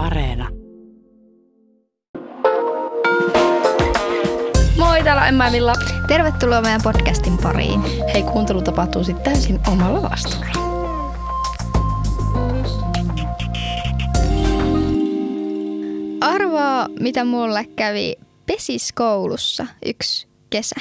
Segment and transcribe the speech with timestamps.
[0.00, 0.48] Areena.
[4.78, 5.72] Moi, täällä Emma ja Milla.
[6.08, 7.80] Tervetuloa meidän podcastin pariin.
[8.14, 10.52] Hei, kuuntelu tapahtuu sitten täysin omalla vastuulla.
[16.20, 20.76] Arvaa, mitä mulle kävi pesiskoulussa yksi kesä.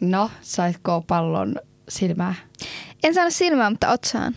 [0.00, 1.56] No, saitko pallon
[1.88, 2.34] silmää?
[3.02, 4.34] En saanut silmää, mutta otsaan.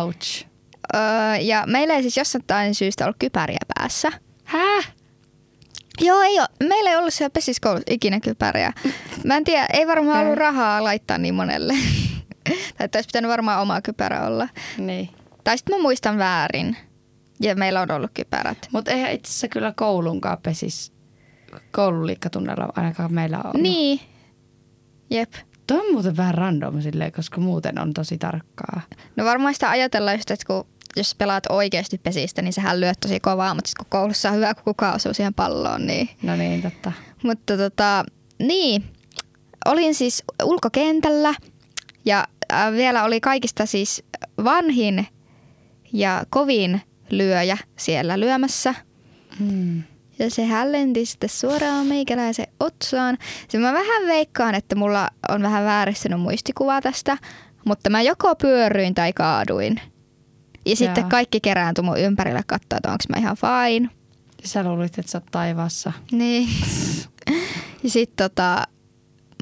[0.00, 0.47] Ouch.
[0.94, 4.12] Öö, ja meillä ei siis jossain syystä ollut kypäriä päässä.
[4.44, 4.92] Häh?
[6.00, 6.48] Joo, ei ole.
[6.68, 8.72] Meillä ei ollut siellä pesiskoulussa ikinä kypäriä.
[9.24, 11.74] Mä en tiedä, ei varmaan ollut rahaa laittaa niin monelle.
[12.76, 14.48] tai että olisi pitänyt varmaan oma kypärä olla.
[14.78, 15.08] Niin.
[15.44, 16.76] Tai sitten mä muistan väärin.
[17.40, 18.68] Ja meillä on ollut kypärät.
[18.72, 20.92] Mutta eihän itse asiassa kyllä koulunkaan pesis
[21.70, 23.62] koululiikkatunnella ainakaan meillä on.
[23.62, 24.00] Niin.
[25.10, 25.32] Jep.
[25.66, 28.80] Tuo on muuten vähän random silleen, koska muuten on tosi tarkkaa.
[29.16, 33.20] No varmaan sitä ajatellaan just, että kun jos pelaat oikeasti pesistä, niin sehän lyöt tosi
[33.20, 36.08] kovaa, mutta sitten kun koulussa on hyvä, kun kukaan osuu siihen palloon, niin...
[36.22, 36.92] No niin, totta.
[37.22, 38.04] Mutta tota,
[38.38, 38.84] niin,
[39.66, 41.34] olin siis ulkokentällä
[42.04, 44.04] ja äh, vielä oli kaikista siis
[44.44, 45.06] vanhin
[45.92, 46.80] ja kovin
[47.10, 48.74] lyöjä siellä lyömässä.
[49.38, 49.82] Hmm.
[50.18, 53.18] Ja se hällenti sitten suoraan meikäläisen otsaan.
[53.48, 57.18] Se mä vähän veikkaan, että mulla on vähän vääristynyt muistikuva tästä,
[57.64, 59.80] mutta mä joko pyörryin tai kaaduin.
[60.68, 61.10] Ja sitten Jaa.
[61.10, 63.88] kaikki kerääntui mun ympärille katsoa, että onko mä ihan fine.
[64.44, 65.92] Sä luulit, että sä oot taivaassa.
[66.12, 66.48] Niin.
[67.82, 68.64] ja sitten tota,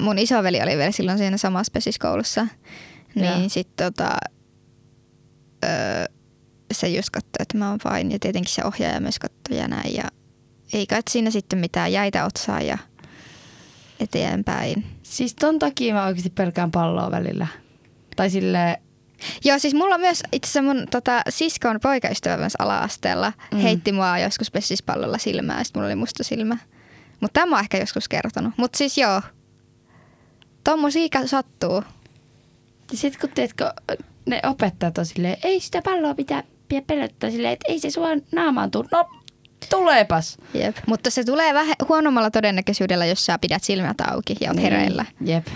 [0.01, 2.47] mun isoveli oli vielä silloin siinä samassa pesiskoulussa.
[3.15, 3.37] Joo.
[3.37, 4.17] Niin sitten tota,
[5.65, 6.05] öö,
[6.73, 8.13] se just katsoi, että mä oon fine.
[8.13, 9.95] Ja tietenkin se ohjaaja myös katsoi ja näin.
[9.95, 10.03] Ja
[10.73, 12.77] ei kai siinä sitten mitään jäitä otsaa ja
[13.99, 14.85] eteenpäin.
[15.03, 17.47] Siis ton takia mä oikeasti pelkään palloa välillä.
[18.15, 18.77] Tai silleen,
[19.45, 23.57] Joo, siis mulla myös itse asiassa mun tota, siskon poikaystävä myös ala-asteella Mm.
[23.59, 26.57] heitti mua joskus pessispallolla silmää sitten mulla oli musta silmä.
[27.21, 28.53] Mutta tämä mä oon ehkä joskus kertonut.
[28.57, 29.21] Mutta siis joo,
[30.63, 31.83] tommosia sattuu.
[32.91, 33.73] Ja sit kun teetkö,
[34.25, 38.07] ne opettajat on silleen, ei sitä palloa pitää pidä pelottaa silleen, että ei se sua
[38.31, 38.85] naamaan tuu.
[38.91, 39.09] No,
[39.69, 40.37] tuleepas.
[40.53, 40.77] Jep.
[40.87, 45.05] Mutta se tulee vähän huonommalla todennäköisyydellä, jos sä pidät silmät auki ja oot hereillä.
[45.21, 45.47] Jep.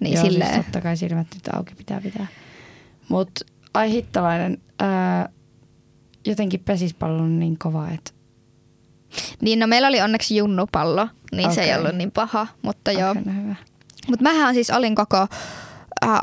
[0.00, 0.52] Niin Joo, silleen.
[0.54, 2.26] siis totta kai silmät nyt auki pitää pitää.
[3.08, 3.30] Mut
[3.74, 5.28] ai hittalainen, ää,
[6.26, 8.10] jotenkin pesispallo on niin kova, että
[9.40, 12.46] Niin no meillä oli onneksi junnupallo, niin se ei ollut niin paha.
[12.62, 13.10] Mutta joo.
[13.10, 13.54] okei, no hyvä.
[14.08, 15.28] Mutta mähän siis olin koko äh,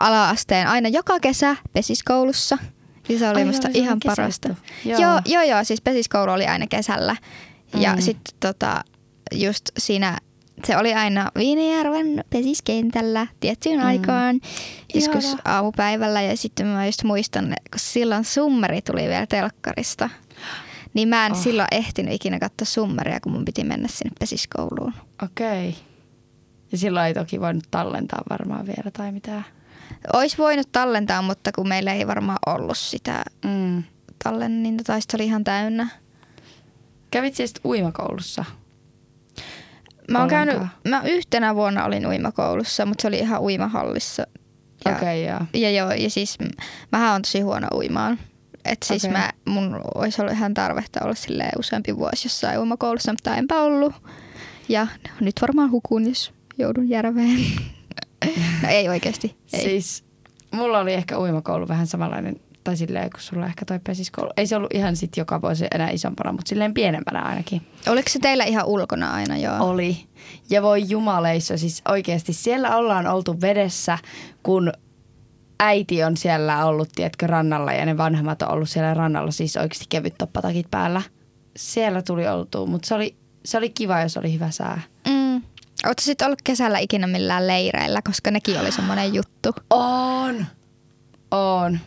[0.02, 2.58] ala-asteen aina joka kesä pesiskoulussa.
[3.10, 4.50] Ja se oli Ai, musta oli ihan parasta.
[4.50, 5.00] Joo.
[5.00, 5.00] Joo.
[5.02, 7.16] joo, joo, joo, siis pesiskoulu oli aina kesällä.
[7.78, 8.02] Ja Mm.
[8.02, 8.84] sitten tota,
[9.34, 10.18] just siinä,
[10.66, 13.86] se oli aina Viinijärven pesiskentällä tiettyyn Mm.
[13.86, 14.40] aikaan,
[14.94, 16.22] joskus aamupäivällä.
[16.22, 20.10] Ja sitten mä just muistan, kun silloin summeri tuli vielä telkkarista.
[20.94, 21.38] Niin mä en Oh.
[21.42, 24.94] silloin ehtinyt ikinä katsoa summeria, kun mun piti mennä sinne pesiskouluun.
[25.24, 25.76] Okei.
[26.72, 29.46] Ja silloin ei toki voinut tallentaa varmaan vielä tai mitään.
[30.14, 33.84] Ois voinut tallentaa, mutta kun meillä ei varmaan ollut sitä Mm.
[34.24, 35.88] tallenninta, tai sitten oli ihan täynnä.
[37.12, 38.46] Kävit siis uimakoulussa?
[40.12, 40.58] Mä oon käynyt,
[40.88, 44.24] mä yhtenä vuonna olin uimakoulussa, mutta se oli ihan uimahallissa.
[44.86, 45.40] Ja, Okei, okay, joo.
[45.54, 46.38] ja joo, ja siis
[46.92, 48.20] mähän on tosi huono uimaan.
[48.66, 49.18] Et siis Okei.
[49.18, 53.94] mä, mun olisi ollut ihan tarvetta olla silleen useampi vuosi jossain uimakoulussa, mutta enpä ollut.
[54.70, 54.88] Ja
[55.20, 57.40] nyt varmaan hukun, jos joudun järveen.
[58.64, 59.36] no ei oikeasti.
[59.54, 59.62] Ei.
[59.62, 60.04] Siis
[60.52, 64.32] mulla oli ehkä uimakoulu vähän samanlainen, tai silleen kun sulla ehkä toi pesiskoulu.
[64.38, 67.62] Ei se ollut ihan sit joka vuosi enää isompana, mutta silleen pienempänä ainakin.
[67.88, 69.56] Oliko se teillä ihan ulkona aina joo?
[69.60, 69.98] Oli.
[70.50, 73.98] Ja voi jumaleissa, siis oikeasti siellä ollaan oltu vedessä,
[74.44, 74.72] kun
[75.60, 79.86] äiti on siellä ollut, tiedätkö, rannalla ja ne vanhemmat on ollut siellä rannalla, siis oikeasti
[79.90, 81.02] kevyt toppatakit päällä.
[81.58, 84.82] Siellä tuli oltua, mutta se oli, se oli kiva, jos oli hyvä sää.
[85.08, 85.36] Mm.
[85.86, 89.50] Oletko sitten ollut kesällä ikinä millään leireillä, koska nekin oli semmoinen juttu?
[89.70, 90.46] On.
[91.32, 91.80] On.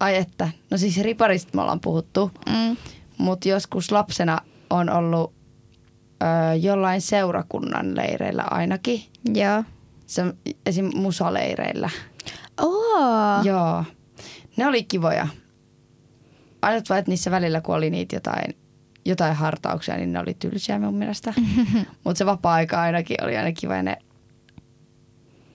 [0.00, 0.48] Ai että.
[0.70, 2.76] No siis riparista me ollaan puhuttu, Mm.
[3.18, 4.38] mutta joskus lapsena
[4.70, 5.32] on ollut
[6.22, 9.02] ö, jollain seurakunnan leireillä ainakin.
[9.34, 9.64] Joo.
[10.06, 10.22] Se,
[10.66, 10.90] esim.
[10.94, 11.90] musaleireillä.
[12.62, 13.42] Oo.
[13.44, 13.84] Joo.
[14.56, 15.28] Ne oli kivoja.
[16.62, 18.56] Ainut vaan, että niissä välillä, kun oli niitä jotain,
[19.04, 21.34] jotain hartauksia, niin ne oli tylsiä mun mielestä.
[22.04, 23.96] Mutta se vapaa-aika ainakin oli aina kiva ja ne,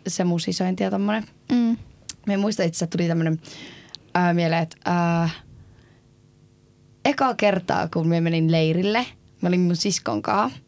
[0.07, 1.23] se musisointi ja tommonen.
[1.51, 1.77] Mm.
[2.27, 3.39] Me muista itse tuli tämmönen
[4.13, 5.29] ää, mieleen, että ää,
[7.05, 9.05] eka kertaa, kun me menin leirille,
[9.41, 10.59] mä olin mun siskon kanssa,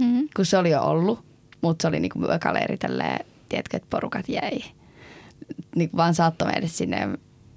[0.00, 0.28] Mm.
[0.36, 1.24] kun se oli jo ollut,
[1.62, 4.60] mutta se oli niinku eka leiri tälleen, tiedätkö, että porukat jäi.
[5.76, 7.08] Niinku vaan saattoi meidät sinne ja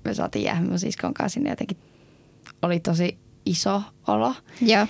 [0.04, 1.78] me saatiin jäädä mun siskon kanssa sinne jotenkin.
[2.62, 4.34] Oli tosi iso olo.
[4.62, 4.88] Joo.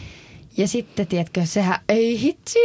[0.58, 2.60] Ja sitten, tiedätkö, sehän, ei hitsi,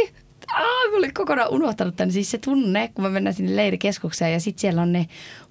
[0.53, 2.11] Aa, mä olin kokonaan unohtanut tänne.
[2.11, 5.07] Siis se tunne, kun me mennään sinne leirikeskukseen ja sitten siellä on ne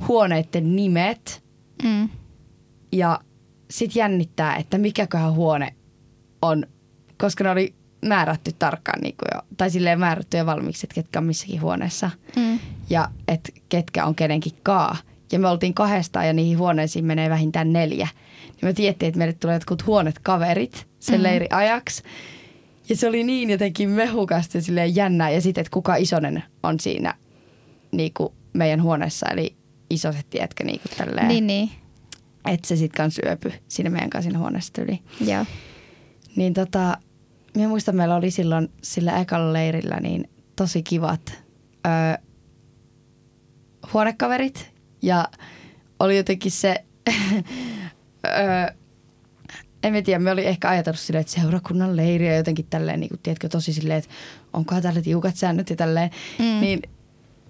[0.08, 1.42] huoneiden nimet.
[1.82, 2.08] Mm.
[2.92, 3.20] Ja
[3.70, 5.74] sitten jännittää, että mikäköhän huone
[6.42, 6.66] on,
[7.18, 7.74] koska ne oli
[8.06, 12.10] määrätty tarkkaan niin kuin jo, tai silleen määrätty jo valmiiksi, että ketkä on missäkin huoneessa.
[12.36, 12.58] Mm.
[12.90, 14.96] Ja että ketkä on kenenkin kaa.
[15.32, 18.08] Ja me oltiin kahdestaan ja niihin huoneisiin menee vähintään neljä.
[18.46, 21.22] Niin me tiedettiin, että meille tulee jotkut huonet kaverit sen mm.
[21.22, 22.02] leiri ajaksi.
[22.88, 25.30] Ja se oli niin jotenkin mehukasta ja silleen jännää.
[25.30, 27.14] Ja sitten, että kuka isonen on siinä
[27.92, 29.26] niin kuin meidän huoneessa.
[29.28, 29.56] Eli
[29.90, 31.28] isoset, tiedätkö, niin kuin tälleen.
[31.28, 31.70] Niin, niin.
[32.44, 35.00] Että se sitten kanssa yöpy siinä meidän kanssa siinä huoneessa yli.
[35.20, 35.44] Joo.
[36.36, 36.98] Niin tota,
[37.54, 41.32] minä muistan, meillä oli silloin sillä ekalla leirillä niin tosi kivat
[41.86, 42.26] öö,
[43.92, 44.70] huonekaverit.
[45.02, 45.28] Ja
[46.00, 46.84] oli jotenkin se,
[48.26, 48.74] öö,
[49.82, 53.08] en mä tiedä, me oli ehkä ajatellut silleen, että seurakunnan leiri ja jotenkin tälleen, niin
[53.08, 54.10] kuin, tiedätkö, tosi silleen, että
[54.52, 56.10] onkohan tällä tiukat säännöt ja tälleen.
[56.38, 56.60] Mm.
[56.60, 56.82] Niin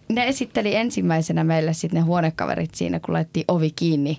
[0.08, 4.18] ne esitteli ensimmäisenä meille sitten ne huonekaverit siinä, kun laitettiin ovi kiinni,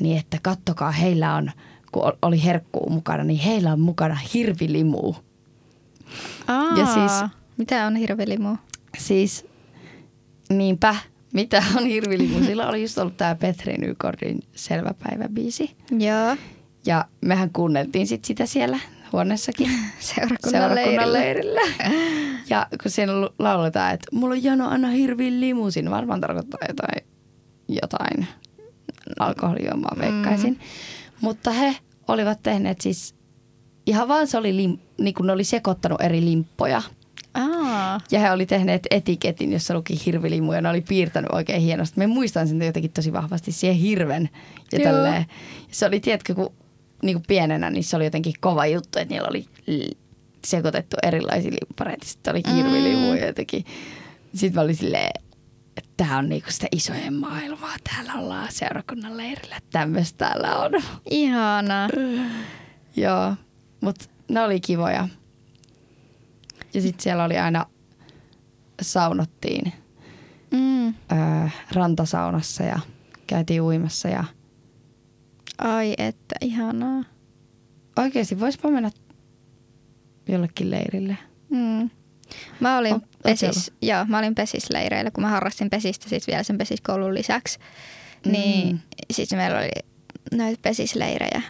[0.00, 1.50] niin että kattokaa, heillä on,
[1.92, 5.14] kun ol- oli herkkuu mukana, niin heillä on mukana hirvilimu.
[6.48, 8.56] Aa, Ja siis- Mitä on hirvelimu?
[8.98, 9.46] Siis
[10.50, 10.96] niinpä,
[11.32, 12.38] mitä on hirvilimu?
[12.46, 15.76] Sillä oli just ollut tämä Petri Nykordin Selvä päivä biisi.
[15.98, 16.36] Joo.
[16.86, 18.78] Ja mehän kuunneltiin sit sitä siellä
[19.12, 19.70] huoneessakin.
[19.98, 20.74] Seurakunnan, seurakunnan
[21.14, 21.18] leirillä.
[21.18, 21.60] leirillä.
[22.50, 27.06] Ja kun siinä lauletaan, että mulla on jano anna hirvi limusin, varmaan tarkoittaa jotain,
[27.82, 28.26] jotain
[29.18, 30.52] alkoholijuomaa veikkaisin.
[30.52, 30.60] Mm.
[31.20, 31.76] Mutta he
[32.08, 33.14] olivat tehneet siis,
[33.86, 36.82] ihan vaan se oli, lim, niin kuin ne oli sekoittanut eri limppoja.
[37.34, 38.00] Aa.
[38.10, 41.98] Ja he oli tehneet etiketin, jossa luki hirvilimu ja ne oli piirtänyt oikein hienosti.
[41.98, 44.28] Me muistan sen jotenkin tosi vahvasti siihen hirven.
[44.72, 44.92] Ja Joo.
[44.92, 45.26] tälleen.
[45.70, 46.52] Se oli, tiedätkö, kun
[47.02, 49.46] niin kuin pienenä, niin se oli jotenkin kova juttu, että niillä oli
[50.44, 52.06] sekoitettu erilaisia limppareita.
[52.06, 53.64] Sitten oli hirvilimu ja jotenkin.
[54.34, 55.10] Sitten mä olin silleen,
[55.78, 57.74] että tämä on niinku sitä isojen maailmaa.
[57.84, 59.56] Täällä ollaan seurakunnan leirillä.
[59.72, 60.72] Tämmöistä täällä on.
[61.10, 61.88] Ihanaa.
[62.96, 63.34] Joo,
[63.80, 65.08] mutta ne oli kivoja.
[66.74, 67.66] Ja sitten siellä oli aina,
[68.82, 69.72] saunottiin
[70.50, 70.86] Mm.
[70.88, 72.80] öö, rantasaunassa ja
[73.26, 74.08] käytiin uimassa.
[74.08, 74.24] Ja
[75.58, 77.04] Ai että, ihanaa.
[77.98, 78.90] oikeasti voispa mennä
[80.28, 81.18] jollekin leirille.
[81.50, 81.90] Mm.
[82.60, 87.14] Mä olin, pesis, joo, mä olin pesisleireillä, kun mä harrastin pesistä sit vielä sen pesiskoulun
[87.14, 87.58] lisäksi.
[88.26, 88.78] Niin Mm.
[89.12, 89.68] sitten meillä oli
[90.34, 91.42] näitä pesisleirejä.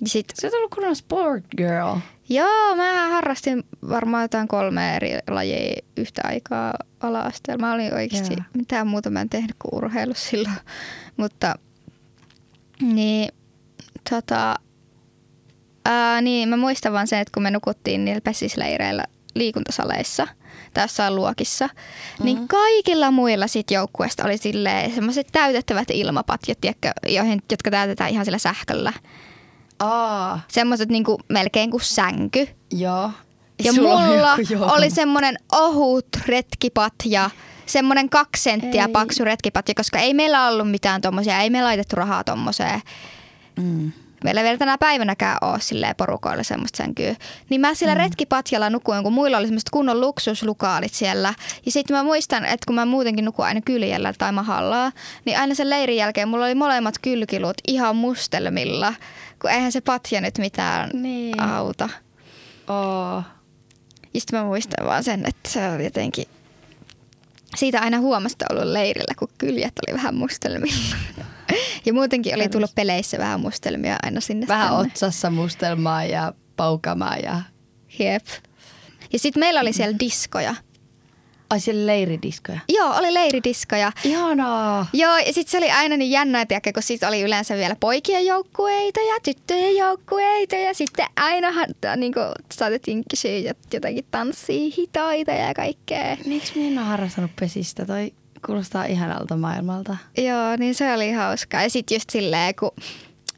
[0.00, 1.96] Ja sit, Sä oot ollut kunnon sport girl.
[2.28, 7.66] joo, mä harrastin varmaan jotain kolme eri lajia yhtä aikaa ala-asteella.
[7.66, 8.42] Mä olin oikeasti, Joo.
[8.54, 10.54] mitään muuta mä en tehnyt kuin urheilu silloin.
[11.16, 11.54] Mutta
[12.80, 13.28] niin,
[14.10, 14.54] tota,
[15.86, 19.04] ää, niin mä muistan vaan sen, että kun me nukuttiin niillä pesisleireillä
[19.34, 20.28] liikuntasaleissa
[20.74, 22.24] tai jossain luokissa, mm-hmm.
[22.24, 24.36] niin kaikilla muilla sit joukkueista oli
[24.94, 26.58] semmoiset täytettävät ilmapatjat,
[27.50, 28.92] jotka täytetään ihan sillä sähköllä.
[29.78, 32.48] Aa, Semmoiset niinku melkein kuin sänky.
[32.70, 33.10] joo.
[33.64, 37.30] Ja Sulla mulla joku oli semmoinen ohut retkipatja,
[37.66, 38.92] semmoinen kaksi senttiä Ei.
[38.92, 42.80] paksu retkipatja, koska ei meillä ollut mitään tommosia, ei me laitettu rahaa tommoseen.
[43.56, 43.92] Mm.
[44.24, 47.16] Meillä ei vielä tänä päivänäkään ole silleen porukoilla semmoista sänkyä.
[47.50, 47.98] Niin mä sillä mm.
[47.98, 51.34] retkipatjalla nukuin, kun muilla oli semmoiset kunnon luksuslukaalit siellä.
[51.66, 54.92] Ja sitten mä muistan, että kun mä muutenkin nukun aina kyljellä tai mahalla,
[55.24, 58.94] niin aina sen leirin jälkeen mulla oli molemmat kylkilut ihan mustelmilla.
[59.40, 61.40] Kun eihän se patja nyt mitään Niin.
[61.40, 61.88] auta.
[62.68, 63.22] Oo.
[64.14, 66.24] Ja sitten mä muistan vaan sen, että se oli jotenkin...
[67.56, 70.96] Siitä aina huomasta ollut leirillä, kun kyljet oli vähän mustelmilla.
[71.86, 74.46] Ja muutenkin oli tullut peleissä vähän mustelmia aina sinne.
[74.48, 74.80] Vähän tänne.
[74.92, 77.40] otsassa mustelmaa ja paukamaa ja...
[77.98, 78.26] Jep.
[79.12, 80.54] Ja sitten meillä oli siellä diskoja.
[81.50, 82.60] Ai siellä leiridiskoja.
[82.68, 83.92] Joo, oli leiridiskoja.
[84.04, 84.86] Ihanaa.
[84.92, 88.26] Joo, ja sitten se oli aina niin jännää, tiedätkö, kun siitä oli yleensä vielä poikien
[88.26, 90.56] joukkueita ja tyttöjen joukkueita.
[90.56, 96.16] Ja sitten ainahan niin kuin, saatettiin kysyä jotakin tanssia hitaita ja kaikkea.
[96.26, 97.86] Miksi minä en ole harrastanut pesistä?
[97.86, 98.12] Toi
[98.46, 99.96] kuulostaa ihanalta maailmalta.
[100.16, 101.62] Joo, niin se oli hauskaa.
[101.62, 102.70] Ja sitten just silleen, kun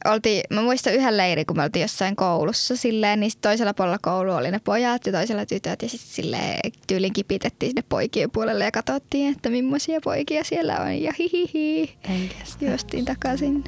[0.04, 4.32] oltiin, mä muistan yhden leiri, kun me oltiin jossain koulussa silleen, niin toisella puolella koulu
[4.32, 8.70] oli ne pojat ja toisella tytöt ja sitten silleen tyylin kipitettiin sinne poikien puolelle ja
[8.70, 11.98] katsottiin, että millaisia poikia siellä on ja hihihi.
[12.08, 12.64] En kestä.
[12.64, 13.64] Juostiin takaisin.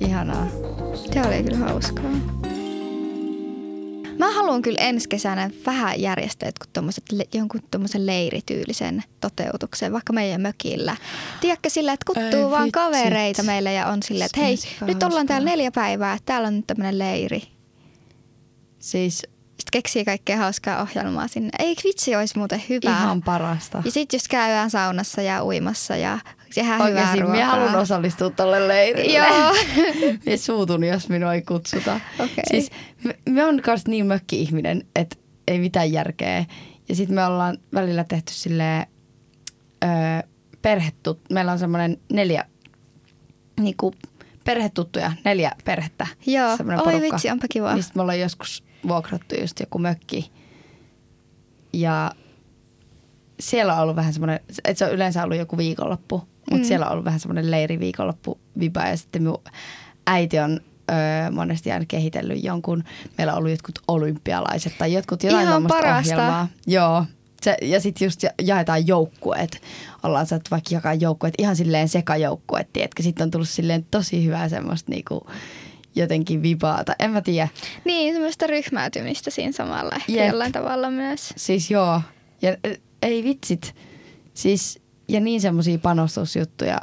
[0.00, 0.48] Ihanaa.
[1.12, 2.61] Se oli kyllä hauskaa.
[4.22, 10.40] Mä haluan kyllä ensi kesänä vähän järjestää jotkut tommoset, jonkun tommosen leirityylisen toteutuksen, vaikka meidän
[10.40, 10.96] mökillä.
[11.40, 12.72] Tiedätkö sillä, että kuttuu Ai vaan vitsit.
[12.72, 16.56] kavereita meille ja on silleen, että hei, olisi nyt ollaan täällä neljä päivää, täällä on
[16.56, 17.42] nyt tämmöinen leiri.
[18.78, 21.50] Siis Sitten keksii kaikkea hauskaa ohjelmaa sinne.
[21.58, 22.90] Ei vitsi, olisi muuten hyvä.
[22.90, 23.82] ihan parasta.
[23.84, 26.18] Ja sitten just käydään saunassa ja uimassa ja
[26.52, 27.34] sehän hyvää Oikeasti, ruokaa.
[27.36, 29.18] minä haluan osallistua tolle leirille.
[29.18, 29.54] Joo.
[30.26, 32.00] minä suutun, jos minua ei kutsuta.
[32.18, 32.44] Okei.
[32.50, 32.70] Siis
[33.04, 35.16] me, me on kanssa niin mökki-ihminen, että
[35.48, 36.44] ei mitään järkeä.
[36.88, 38.86] Ja sitten me ollaan välillä tehty silleen
[39.84, 39.90] öö,
[40.62, 41.20] perhetut.
[41.30, 42.44] Meillä on semmoinen neljä
[43.60, 43.94] niinku,
[44.44, 46.06] perhetuttuja, neljä perhettä.
[46.26, 46.56] Joo.
[46.56, 47.74] semmoinen Oi porukka, vitsi, onpa kiva.
[47.74, 50.30] Mistä me ollaan joskus vuokrattu just joku mökki.
[51.72, 52.12] Ja
[53.40, 56.68] siellä on ollut vähän semmoinen, että se on yleensä ollut joku viikonloppu, mutta Mm.
[56.68, 59.42] siellä on ollut vähän semmoinen leiri viikonloppu viba ja sitten minun
[60.06, 62.84] äiti on öö, monesti aina kehitellyt jonkun,
[63.18, 66.14] meillä on ollut jotkut olympialaiset tai jotkut jotain Ihan parasta.
[66.14, 66.48] ohjelmaa.
[66.66, 67.04] Joo.
[67.42, 69.62] Se, ja sitten just ja- jaetaan joukkueet.
[70.02, 73.02] Ollaan saatu vaikka jakaa joukkueet, ihan silleen sekajoukkueet, tiedätkö?
[73.02, 75.26] Sitten on tullut silleen tosi hyvää semmoista niinku
[75.94, 76.84] jotenkin vibaa.
[76.84, 77.48] Tai en mä tiedä.
[77.84, 80.28] Niin, semmoista ryhmäytymistä siinä samalla ehkä Jep.
[80.28, 81.32] jollain tavalla myös.
[81.36, 82.00] Siis joo.
[82.42, 82.56] Ja
[83.02, 83.74] ei vitsit.
[84.34, 84.81] Siis,
[85.12, 86.80] ja niin semmoisia panostusjuttuja.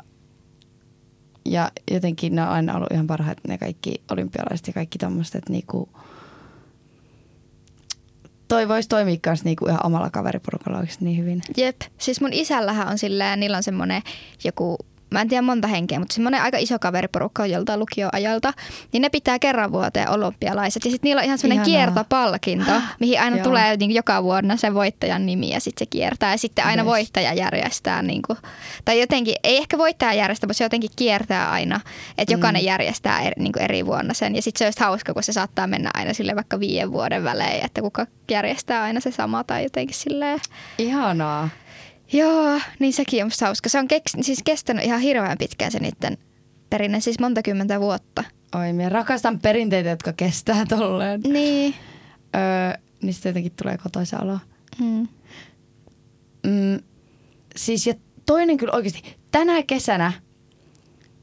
[1.45, 5.51] Ja jotenkin ne on aina ollut ihan parhaat ne kaikki olympialaiset ja kaikki tommoset, että
[5.51, 5.89] niinku,
[8.47, 11.41] toi voisi toimia myös niinku ihan omalla kaveriporukalla oikeasti niin hyvin.
[11.57, 11.81] Jep.
[11.97, 14.01] Siis mun isällähän on silleen, niillä on semmoinen
[14.43, 14.77] joku,
[15.09, 18.53] mä en tiedä monta henkeä, mutta semmoinen aika iso kaveriporukka joltain lukioajalta.
[18.93, 20.85] Niin ne pitää kerran vuoteen olympialaiset.
[20.85, 23.43] Ja sitten niillä on ihan semmoinen kiertopalkinto, mihin aina Joo.
[23.43, 26.31] tulee niin joka vuonna sen voittajan nimi ja sitten se kiertää.
[26.31, 26.89] Ja sitten aina Yes.
[26.89, 28.37] voittaja järjestää, niin kuin,
[28.85, 31.79] tai jotenkin, ei ehkä voittaja järjestä, mutta se jotenkin kiertää aina.
[32.17, 32.65] Että jokainen Mm.
[32.67, 34.35] järjestää eri, niin kuin eri vuonna sen.
[34.35, 37.65] Ja sitten se olisi hauska, kun se saattaa mennä aina sille vaikka viiden vuoden välein,
[37.65, 40.39] että kuka järjestää aina se sama tai jotenkin silleen.
[40.77, 41.49] Ihanaa.
[42.13, 43.69] Joo, niin sekin on hauska.
[43.69, 46.17] Se on keks, siis kestänyt ihan hirveän pitkään se niiden
[46.69, 48.23] perinne, siis monta kymmentä vuotta.
[48.55, 51.21] Oi, minä rakastan perinteitä, jotka kestää tolleen.
[51.21, 51.75] Niin.
[52.35, 54.39] Öö, sitten jotenkin tulee kotoisa olo.
[54.79, 55.07] Mm.
[56.43, 56.79] Mm,
[57.55, 57.93] siis ja
[58.25, 60.13] toinen kyllä oikeasti, tänä kesänä,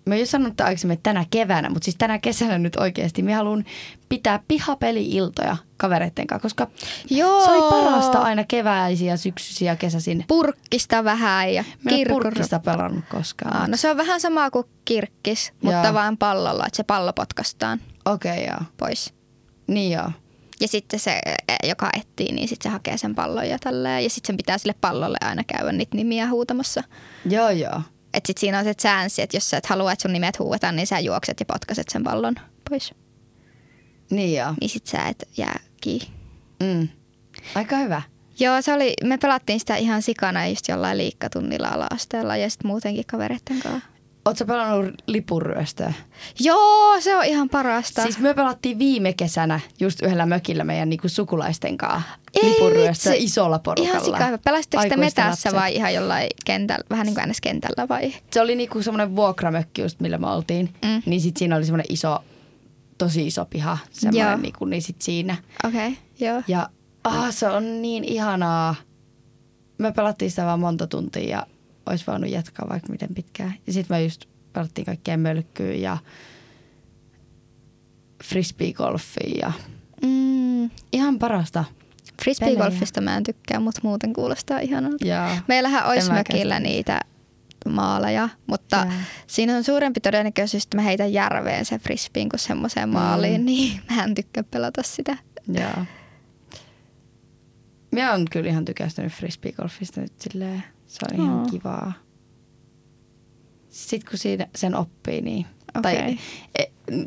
[0.07, 3.65] mä jo sanonut aikaisemmin, että tänä keväänä, mutta siis tänä kesänä nyt oikeasti, mä haluan
[4.09, 6.67] pitää pihapeli-iltoja kavereitten kanssa, koska
[7.11, 7.45] Joo.
[7.45, 10.25] se oli parasta aina keväisiä, syksyisiä, kesäisin.
[10.29, 12.17] Purkkista vähän ja kirkon...
[12.17, 13.57] purkkista pelannut koskaan.
[13.57, 15.95] Aa, no se on vähän sama kuin kirkkis, mutta Joo.
[15.95, 18.61] vaan pallolla, että se pallo potkastaan Okei, okay, joo.
[18.77, 19.15] pois.
[19.67, 20.11] Niin joo.
[20.61, 24.05] Ja sitten se, e, joka etsii, niin sitten se hakee sen pallon ja tälleen.
[24.05, 26.83] Ja sitten sen pitää sille pallolle aina käydä niitä nimiä huutamassa.
[27.31, 27.83] Joo, joo.
[28.17, 30.77] Että sitten siinä on se chanssi, että jos sä et halua, että sun nimet huuetaan,
[30.77, 32.35] niin sä juokset ja potkaset sen pallon
[32.71, 32.95] pois.
[34.11, 34.55] Niin joo.
[34.61, 36.09] Niin sit sä et jää kiinni.
[36.63, 36.89] Mm.
[37.55, 38.03] Aika hyvä.
[38.41, 43.07] Joo, se oli, me pelattiin sitä ihan sikana just jollain liikkatunnilla ala-asteella ja sitten muutenkin
[43.07, 43.96] kavereiden kanssa.
[44.27, 45.93] Oletko pelannut lipuryöstöä?
[46.41, 48.03] Joo, se on ihan parasta.
[48.03, 52.03] Siis me pelattiin viime kesänä just yhdellä mökillä meidän niinku sukulaisten kanssa
[52.43, 53.91] lipuryöstöä isolla porukalla.
[53.91, 54.39] Ihan sika.
[54.45, 55.53] Pelasitteko te metässä lapset.
[55.53, 57.41] vai ihan jollain kentällä, vähän niin kuin ns.
[57.41, 58.15] kentällä vai?
[58.31, 60.75] Se oli niinku semmoinen vuokramökki just, millä me oltiin.
[60.85, 61.03] Mm.
[61.07, 62.19] Niin sit siinä oli semmoinen iso,
[62.99, 63.79] tosi iso piha.
[63.81, 63.89] Joo.
[63.91, 65.37] Semmoinen niinku, niin sit siinä.
[65.65, 66.43] Okei, okay, joo.
[66.49, 66.69] Ja
[67.05, 68.75] ah, se on niin ihanaa.
[69.79, 71.47] Me pelattiin sitä vaan monta tuntia ja
[71.87, 73.55] olisi voinut jatkaa vaikka miten pitkään.
[73.67, 75.99] Ja sitten me just pelattiin kaikkea mölkkyä ja
[78.25, 79.53] frisbeegolfia ja
[80.03, 81.65] Mm, ihan parasta.
[82.23, 85.07] Frisbeegolfista mä en tykkää, mutta muuten kuulostaa ihanalta.
[85.07, 87.01] Ja Meillähän olisi mökillä niitä
[87.69, 88.93] maaleja, mutta Jaa.
[89.27, 93.45] siinä on suurempi todennäköisyys, että mä heitän järveen sen frisbeen kuin semmoiseen maaliin, Mm.
[93.51, 95.19] niin mä en tykkää pelata sitä.
[95.49, 95.85] Joo.
[97.93, 100.65] Mä oon kyllä ihan tykästynyt frisbeegolfista nyt silleen.
[101.01, 101.47] Se on ihan Aa.
[101.47, 101.93] kivaa.
[103.69, 105.47] Sitten kun siinä sen oppii, niin...
[105.79, 105.93] Okei.
[105.97, 106.19] Tai,
[106.59, 106.65] e,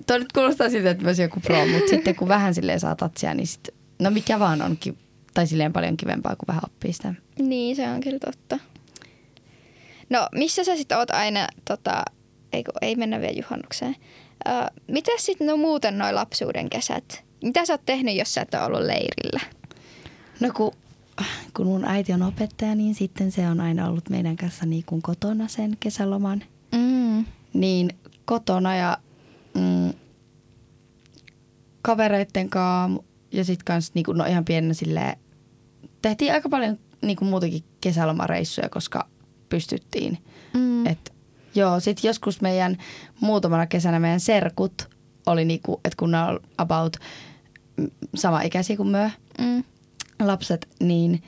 [0.08, 3.34] toi nyt kuulostaa siltä, että olisin joku pro, mutta sitten kun vähän silleen saa tatsia,
[3.34, 3.70] niin sit,
[4.00, 4.98] no mikä vaan on, ki-
[5.34, 7.14] tai silleen paljon kivempaa, kuin vähän oppii sitä.
[7.40, 8.60] Niin, se on kyllä totta.
[10.10, 12.04] No, missä sä sitten oot aina, tota,
[12.54, 13.96] ei, kun, ei mennä vielä juhannukseen.
[14.48, 14.52] Ö,
[14.88, 17.24] mitä sitten no muuten noi lapsuuden kesät?
[17.44, 19.40] Mitä sä oot tehnyt, jos sä et ole ollut leirillä?
[20.40, 20.72] No kun,
[21.58, 25.02] kun mun äiti on opettaja, niin sitten se on aina ollut meidän kanssa niin kuin
[25.02, 26.44] kotona sen kesäloman.
[26.76, 27.26] Mm.
[27.54, 27.90] niin
[28.26, 28.98] kotona ja
[29.54, 29.94] mm,
[31.82, 35.18] kavereitten kanssa ja sitten kans niinku, no ihan pienenä silleen,
[36.02, 39.08] tehtiin aika paljon niinku muutenkin kesälomareissuja, koska
[39.50, 40.18] pystyttiin.
[40.54, 40.86] Mm.
[40.88, 41.14] Et,
[41.56, 42.78] joo, sitten joskus meidän
[43.22, 44.90] muutamana kesänä meidän serkut
[45.28, 46.98] oli niinku, että kun ne on about
[47.78, 49.64] mm, sama ikäisiä kuin me Mm.
[50.20, 51.24] lapset, niin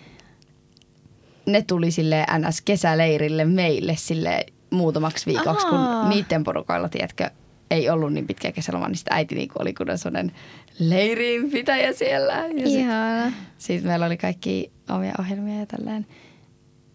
[1.45, 6.01] ne tuli sille NS-kesäleirille meille sille muutamaksi viikoksi, Ahaa.
[6.01, 7.29] kun niiden porukoilla, tiedätkö,
[7.71, 10.31] ei ollut niin pitkä kesäloma, niin sitten äiti niinku oli kun sellainen
[10.79, 12.33] leirinpitäjä siellä.
[12.33, 16.05] Ja sit, sitten meillä oli kaikki omia ohjelmia ja tälleen.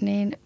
[0.00, 0.36] Niin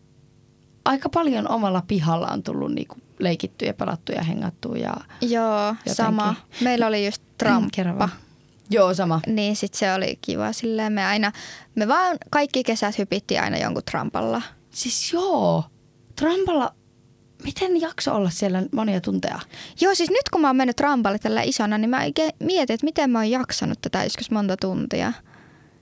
[0.84, 4.74] aika paljon omalla pihalla on tullut niinku leikittyä ja pelattu ja hengattu.
[4.74, 6.34] Ja, Joo, sama.
[6.60, 7.98] Meillä oli just Kerro tramppa.
[7.98, 8.10] vaan.
[8.70, 9.20] Joo, sama.
[9.26, 10.92] Niin sit se oli kiva silleen.
[10.92, 11.32] Me aina,
[11.74, 14.42] me vaan kaikki kesät hypittiin aina jonkun trampalla.
[14.70, 15.64] Siis joo,
[16.20, 16.74] Trampalla,
[17.44, 19.38] miten jakso olla siellä monia tunteja?
[19.80, 22.00] Joo, siis nyt kun mä oon mennyt trampalle tällä isona, niin mä
[22.40, 25.12] mietin, että miten mä oon jaksanut tätä joskus monta tuntia.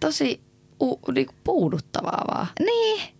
[0.00, 0.40] Tosi
[0.83, 2.47] u, niinku puuduttavaa vaan.
[2.61, 3.17] Niin.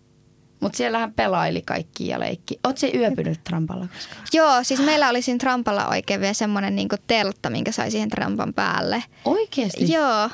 [0.59, 2.59] Mutta siellähän pelaili kaikki ja leikki.
[2.63, 4.21] Oot se yöpynyt Trampalla koskaan?
[4.33, 8.53] Joo, siis meillä oli siinä trampalla oikein vielä semmoinen niinku teltta, minkä sai siihen trampan
[8.53, 9.03] päälle.
[9.25, 9.91] Oikeesti?
[9.91, 10.29] Joo.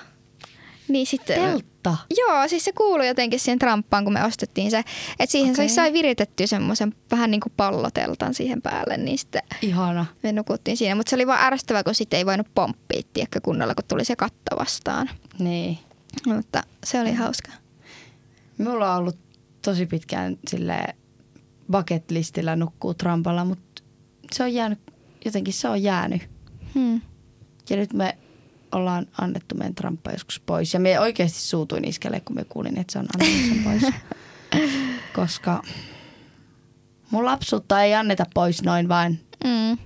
[0.88, 1.42] Niin sitten...
[1.42, 1.98] Teltta?
[2.18, 4.78] Joo, siis se kuului jotenkin siihen tramppaan, kun me ostettiin se.
[5.20, 5.70] Että siihen okay.
[5.70, 10.06] sai viritettyä semmoisen vähän niin kuin palloteltan siihen päälle, niin sitten Ihana.
[10.24, 10.96] me nukuttiin siinä.
[10.96, 14.16] Mutta se oli vaan ärsyttävää, kun sitten ei voinut pomppia tiedätkö, kunnolla, kun tuli se
[14.16, 15.10] katto vastaan.
[15.40, 15.80] Niin.
[16.28, 17.52] Mutta se oli hauska.
[18.58, 19.25] Mulla on ollut
[19.66, 20.96] tosi pitkään sille
[21.72, 23.84] bucket listillä nukkuu Trampalla, mutta
[24.32, 24.80] se on jäänyt,
[25.26, 26.30] jotenkin se on jäänyt.
[26.76, 27.02] Hmm.
[27.70, 28.18] Ja nyt me
[28.72, 30.74] ollaan annettu meidän Tramppa joskus pois.
[30.74, 33.94] Ja me oikeasti suutuin iskelle, kun me kuulin, että se on annettu sen pois.
[35.16, 35.64] Koska
[37.12, 39.20] mun lapsuutta ei anneta pois noin vain.
[39.44, 39.78] Mm.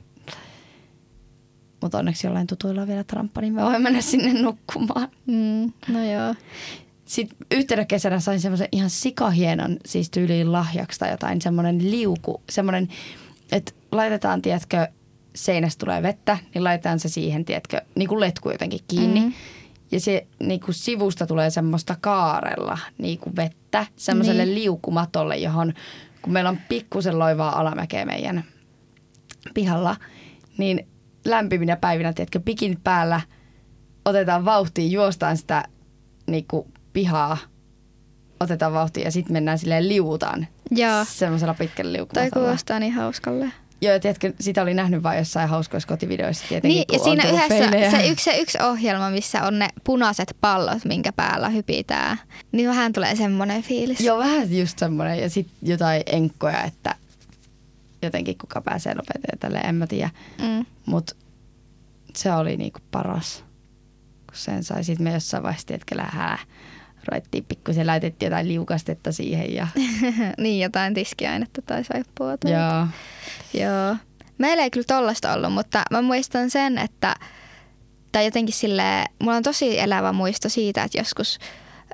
[1.81, 5.07] Mutta onneksi jollain tutuilla on vielä Tramppa, niin me voimme mennä sinne nukkumaan.
[5.25, 5.74] Mm.
[5.93, 6.36] No joo.
[7.10, 12.88] Sitten yhtenä kesänä sain semmoisen ihan sikahienon siis tyyliin lahjaksi tai jotain, semmoinen liuku, semmoinen,
[13.51, 14.88] että laitetaan, tiedätkö,
[15.36, 19.20] seinästä tulee vettä, niin laitetaan se siihen, tiedätkö, niin kuin letku jotenkin kiinni.
[19.20, 19.30] Mhm.
[19.92, 24.56] Ja se niin kuin sivusta tulee semmoista kaarella niin kuin vettä semmoiselle Niin.
[24.56, 25.74] liukumatolle, johon,
[26.22, 28.44] kun meillä on pikkusen loivaa alamäkeä meidän
[29.54, 29.96] pihalla,
[30.58, 30.88] niin
[31.25, 33.22] lämpiminä päivinä, tiedätkö, pikinit päällä,
[34.06, 35.63] otetaan vauhtia, juostaan sitä
[36.28, 37.38] niin kuin pihaa,
[38.39, 41.05] otetaan vauhtia ja sitten mennään silleen liuutaan Joo.
[41.07, 42.46] semmoisella pitkällä Toi liukumatolla.
[42.46, 43.51] kuulostaa niin hauskalle.
[43.81, 47.48] Joo, ja tiedätkö, sitä oli nähnyt vain jossain hauskoissa kotivideoissa tietenkin, Niin, ja siinä yhdessä
[47.48, 47.92] feilejä.
[47.92, 52.18] se yksi, se yksi ohjelma, missä on ne punaiset pallot, minkä päällä hypitään,
[52.51, 54.01] niin vähän tulee semmoinen fiilis.
[54.01, 55.20] Joo, vähän just semmoinen.
[55.20, 56.96] Ja sitten jotain enkkoja, että
[58.01, 60.09] jotenkin kuka pääsee nopeiten ja tälleen, en mä tiedä.
[60.42, 60.66] Mm.
[60.85, 61.16] Mutta
[62.16, 63.44] se oli niinku paras,
[64.27, 64.83] kun sen sai.
[64.83, 66.37] Sitten me jossain vaiheessa, tiedätkö, lähdään,
[67.07, 69.53] ruvettiin pikkusen, laitettiin jotain liukastetta siihen.
[69.53, 69.68] Ja,
[70.38, 72.38] niin, jotain tiskiainetta tai saippua.
[72.38, 72.51] Tai...
[72.51, 72.88] ja
[73.53, 73.96] Joo.
[74.38, 77.16] Meillä ei kyllä tollasta ollut, mutta mä muistan sen, että
[78.12, 81.40] tai jotenkin sille mulla on tosi elävä muisto siitä, että joskus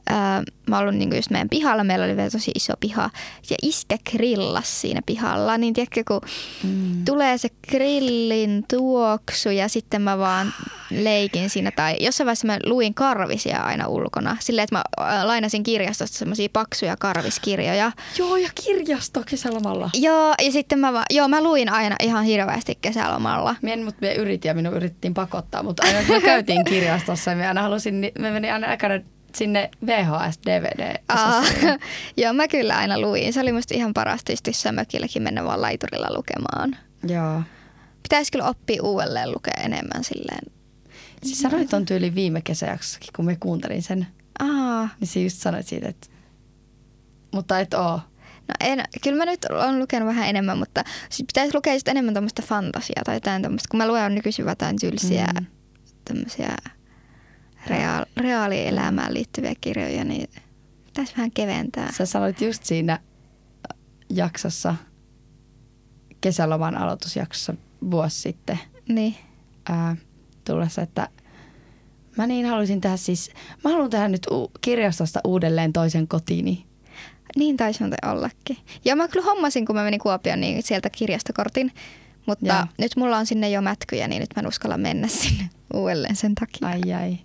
[0.09, 3.09] ää, mä ollut niinku just meidän pihalla, meillä oli vielä tosi iso piha,
[3.49, 6.21] ja iskä grillas siinä pihalla, niin tiedätkö, kun
[6.63, 7.05] mm.
[7.05, 10.53] tulee se grillin tuoksu ja sitten mä vaan
[10.89, 11.71] leikin siinä.
[11.71, 14.37] Tai jossain vaiheessa mä luin karvisia aina ulkona.
[14.39, 14.83] Silleen, että mä
[15.23, 17.91] lainasin kirjastosta semmoisia paksuja karviskirjoja.
[18.17, 19.89] Joo, ja kirjasto kesälomalla.
[19.93, 23.55] Joo, ja sitten mä vaan, joo, mä luin aina ihan hirveästi kesälomalla.
[23.61, 27.37] Mien, mutta me yritin ja minun yritettiin pakottaa, mutta aina kun me käytiin kirjastossa, ja
[27.37, 28.99] me aina halusin, me menin aina aikana
[29.35, 30.95] sinne VHS, DVD.
[31.09, 31.43] Aa,
[32.17, 33.33] joo, mä kyllä aina luin.
[33.33, 36.77] Se oli musta ihan parasta jossain mökilläkin mennä vaan laiturilla lukemaan.
[37.07, 37.41] Joo.
[38.03, 40.51] Pitäisi kyllä oppia uudelleen lukea enemmän silleen.
[41.23, 44.07] Siis sanoit on tyyli viime kesäjaksossakin, kun me kuuntelin sen,
[44.39, 46.07] Aa, niin sä just sanoit siitä, että
[47.33, 47.99] mutta et oo.
[48.47, 52.13] No en, kyllä mä nyt olen lukenut vähän enemmän, mutta siis pitäisi lukea just enemmän
[52.13, 55.45] tämmöistä fantasiaa tai jotain tämmöistä, kun mä luen nykyisin jotain tylsiä mm.
[56.05, 56.55] tämmöisiä
[57.67, 60.27] reaal, reaalielämään liittyviä kirjoja, niin
[60.85, 61.91] pitäisi vähän keventää.
[61.91, 62.99] Sä sanoit just siinä
[64.09, 64.75] jaksossa,
[66.21, 67.53] kesäloman aloitusjaksossa
[67.91, 69.15] vuosi sitten Niin.
[69.69, 69.95] ää,
[70.45, 71.09] tullessa, että
[72.17, 73.31] mä niin haluaisin tehdä siis,
[73.63, 76.65] mä haluan tehdä nyt u- kirjastosta uudelleen toisen kotiini.
[77.35, 78.57] Niin taisi muuten ollakin.
[78.85, 81.71] Ja mä kyllä hommasin, kun mä menin Kuopioon, niin sieltä kirjastokortin.
[82.27, 82.65] Mutta Joo.
[82.77, 86.35] nyt mulla on sinne jo mätkyjä, niin nyt mä en uskalla mennä sinne uudelleen sen
[86.35, 86.67] takia.
[86.67, 87.17] Ai ai.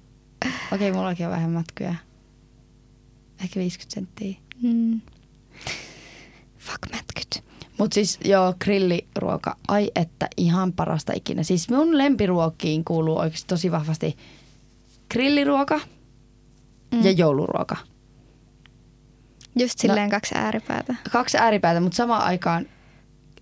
[0.73, 1.95] Okei, mullakin on vähän matkuja.
[3.45, 4.37] Ehkä 50 senttiä.
[4.63, 5.01] Mm.
[6.59, 7.45] Fuck mätkyt.
[7.79, 11.43] Mutta siis joo, grilliruoka, ai että ihan parasta ikinä.
[11.43, 14.17] Siis mun lempiruokkiin kuuluu oikeasti tosi vahvasti
[15.11, 15.81] grilliruoka
[16.95, 17.05] Mm.
[17.05, 17.77] ja jouluruoka.
[19.59, 20.11] Just silleen no.
[20.11, 20.95] kaksi ääripäätä.
[21.13, 22.67] Kaksi ääripäätä, mutta samaan aikaan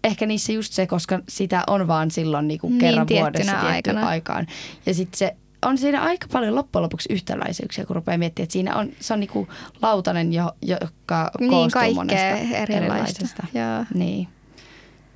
[0.04, 4.06] ehkä niissä just se, koska sitä on vaan silloin niinku Niin, kerran vuodessa tiettyyn aikana.
[4.08, 4.46] aikaan.
[4.86, 8.76] Ja sitten se on siinä aika paljon loppujen lopuksi yhtäläisyyksiä, kun rupeaa miettimään, että siinä
[8.76, 9.48] on, se on niinku
[9.82, 12.72] lautanen, jo, joka Niin, koostuu kaikkea monesta erilaista.
[12.74, 13.46] erilaisesta.
[13.54, 13.84] Joo.
[13.94, 14.28] Niin.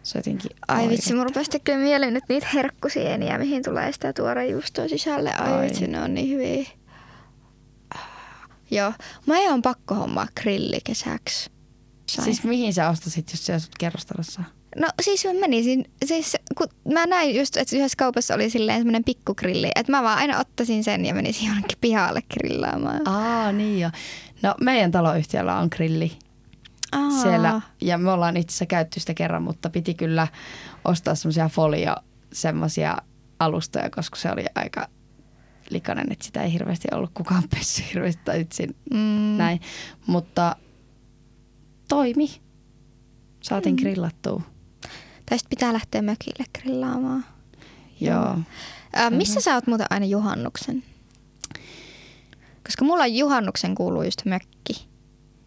[0.02, 0.88] Se jotenkin Ai oi.
[0.88, 5.34] vitsi, mun rupesi tekemään mieleen nyt niitä herkkusieniä, mihin tulee sitä tuore juustoa sisälle.
[5.34, 5.66] Ai, Ai.
[5.66, 6.70] vitsi, ne on niin hyviä.
[8.70, 8.92] Joo,
[9.26, 11.50] mä on pakko hommaa grilli kesäksi.
[12.08, 12.24] Sain.
[12.24, 14.42] Siis mihin sä ostasit, jos sä asut kerrostalossa?
[14.76, 19.04] No siis mä menisin, siis kun mä näin just, että yhdessä kaupassa oli silleen semmoinen
[19.04, 23.08] pikkugrilli, että mä vaan aina ottaisin sen ja menisin jonnekin pihalle grillaamaan.
[23.08, 23.90] Aa, niin jo.
[24.42, 26.12] No meidän taloyhtiöllä on grilli
[26.92, 27.10] Aa.
[27.10, 30.28] siellä ja me ollaan itse asiassa käytty sitä kerran, mutta piti kyllä
[30.84, 31.94] ostaa semmoisia folio,
[32.32, 32.96] semmoisia
[33.38, 34.88] alustoja, koska se oli aika
[35.70, 39.36] likainen, että sitä ei hirveästi ollut kukaan pessy hirveästi tai itse Mm.
[39.38, 39.60] näin.
[40.06, 40.56] Mutta
[41.88, 42.28] toimi.
[43.42, 43.80] Saatiin Mm.
[43.80, 44.42] grillattua.
[45.32, 47.24] Tai sit pitää lähteä mökille grillaamaan.
[48.00, 48.38] Joo.
[48.92, 50.82] Ää, missä sä oot muuten aina juhannuksen?
[52.64, 54.86] Koska mulla juhannuksen kuuluu just mökki.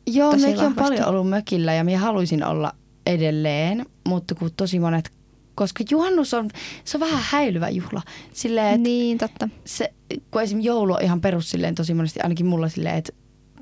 [0.08, 2.72] Joo, Tosi mekin on paljon ollut mökillä ja minä haluaisin olla
[3.06, 5.12] edelleen, mutta kun tosi monet,
[5.56, 6.50] koska juhannus on,
[6.84, 8.02] se on vähän häilyvä juhla.
[8.34, 9.50] Silleen, että Niin, totta.
[9.66, 9.94] se,
[10.32, 13.14] kun esimerkiksi joulu on ihan perus silleen tosi monesti, ainakin mulla silleen, että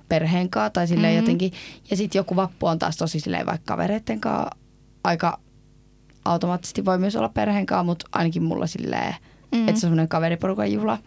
[0.09, 1.17] perheen kanssa tai silleen Mhm.
[1.25, 1.25] mm-hmm.
[1.25, 1.51] jotenkin.
[1.91, 4.49] Ja sitten joku vappu on taas tosi silleen vaikka kavereitten kanssa
[5.03, 5.39] aika
[6.25, 9.15] automaattisesti voi myös olla perheen kanssa, mutta ainakin mulla silleen,
[9.51, 9.59] Mm.
[9.59, 10.97] että se on semmoinen kaveriporukan juhla.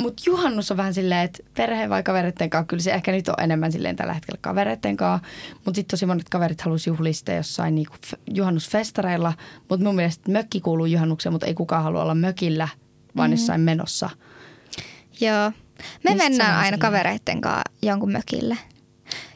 [0.00, 3.34] Mutta juhannus on vähän silleen, että perheen vai kavereitten kanssa, kyllä se ehkä nyt on
[3.38, 5.28] enemmän silleen tällä hetkellä kavereitten kanssa.
[5.54, 9.32] Mutta sitten tosi monet kaverit halusi juhlista jossain niinku f- juhannusfestareilla.
[9.68, 12.68] Mutta mun mielestä mökki kuuluu juhannukseen, mutta ei kukaan halua olla mökillä,
[13.16, 13.32] vaan mm.
[13.32, 14.10] jossain menossa.
[15.20, 15.50] Joo.
[16.04, 16.78] Me Mistä mennään aina silleen?
[16.80, 18.58] kavereitten kanssa jonkun mökille.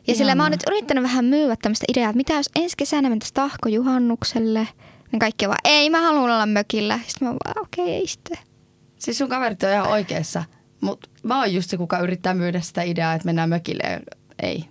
[0.07, 3.09] Ja sillä mä oon nyt yrittänyt vähän myyä tämmöistä ideaa, että mitä jos ensi kesänä
[3.09, 4.69] mentäisiin tahko juhannukselle.
[5.13, 7.01] Niin kaikki on vaan, ei mä haluan olla mökillä.
[7.07, 8.39] Sitten mä oon vaan, okei, okay, ei sitten.
[8.99, 10.45] Siis sun kaverit on ihan oikeassa.
[10.81, 14.01] Mutta mä oon just se, kuka yrittää myydä sitä ideaa, että mennään mökille.
[14.43, 14.65] Ei.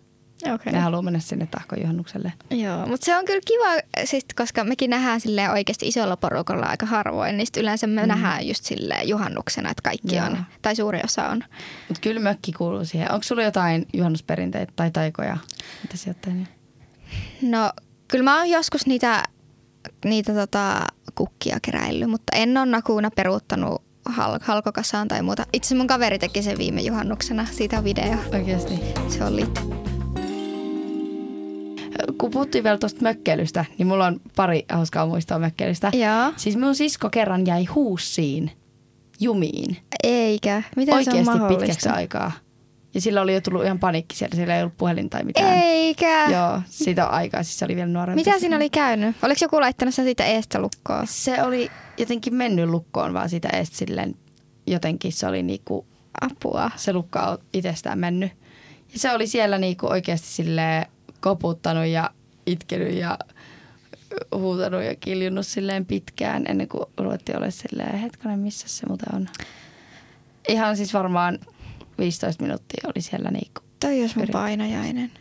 [0.53, 0.73] Okay.
[0.73, 2.33] Ne haluaa mennä sinne tahkojuhannukselle.
[2.49, 6.85] Joo, mutta se on kyllä kiva, sit, koska mekin nähdään silleen oikeasti isolla porukalla aika
[6.85, 8.07] harvoin, niin yleensä me mm.
[8.07, 10.25] nähdään just silleen juhannuksena, että kaikki Joo.
[10.25, 11.43] on, tai suuri osa on.
[11.87, 13.11] Mutta kyllä mökki kuuluu siihen.
[13.11, 15.37] Onko sulla jotain juhannusperinteitä tai taikoja?
[15.83, 16.35] Mitä sä oot?
[17.41, 17.71] No,
[18.07, 19.23] kyllä mä oon joskus niitä,
[20.05, 20.79] niitä tota,
[21.15, 25.45] kukkia keräillyt, mutta en ole nakuuna peruuttanut hal- halkokasaan tai muuta.
[25.53, 28.15] Itse mun kaveri teki sen viime juhannuksena, siitä on video.
[28.33, 28.73] Oikeasti.
[29.09, 29.90] Se on lit.
[32.17, 35.91] Kun puhuttiin vielä tuosta mökkeilystä, niin mulla on pari hauskaa muistoa mökkeilystä.
[35.93, 36.33] Joo.
[36.37, 38.51] Siis mun sisko kerran jäi huussiin
[39.19, 39.77] jumiin.
[40.03, 40.63] Eikä.
[40.75, 41.59] Miten se on Oikeasti mahdollista?
[41.59, 42.31] pitkäksi aikaa.
[42.93, 44.35] Ja sillä oli jo tullut ihan panikki siellä.
[44.35, 45.57] Siellä ei ollut puhelin tai mitään.
[45.57, 46.25] Eikä.
[46.31, 47.43] Joo, siitä on aikaa.
[47.43, 48.23] Siis se oli vielä nuorempi.
[48.23, 49.15] Mitä siinä oli käynyt?
[49.23, 51.07] Oliko joku laittanut sen siitä eestä lukkoon?
[51.07, 54.15] Se oli jotenkin mennyt lukkoon vaan sitä eest silleen.
[54.67, 55.85] Jotenkin se oli niinku,
[56.21, 56.71] Apua.
[56.75, 58.31] se lukko on itsestään mennyt.
[58.93, 60.87] Ja se oli siellä niinku oikeasti sille
[61.21, 62.09] koputtanut ja
[62.45, 63.19] itkenyt ja
[64.35, 69.29] huutanut ja kiljunut silleen pitkään ennen kuin ruvettiin olla silleen, hetkonen, missä se muuten on.
[70.47, 71.39] Ihan siis varmaan
[71.97, 73.61] 15 minuuttia oli siellä niinku.
[73.79, 75.11] Toi olisi mun painajainen.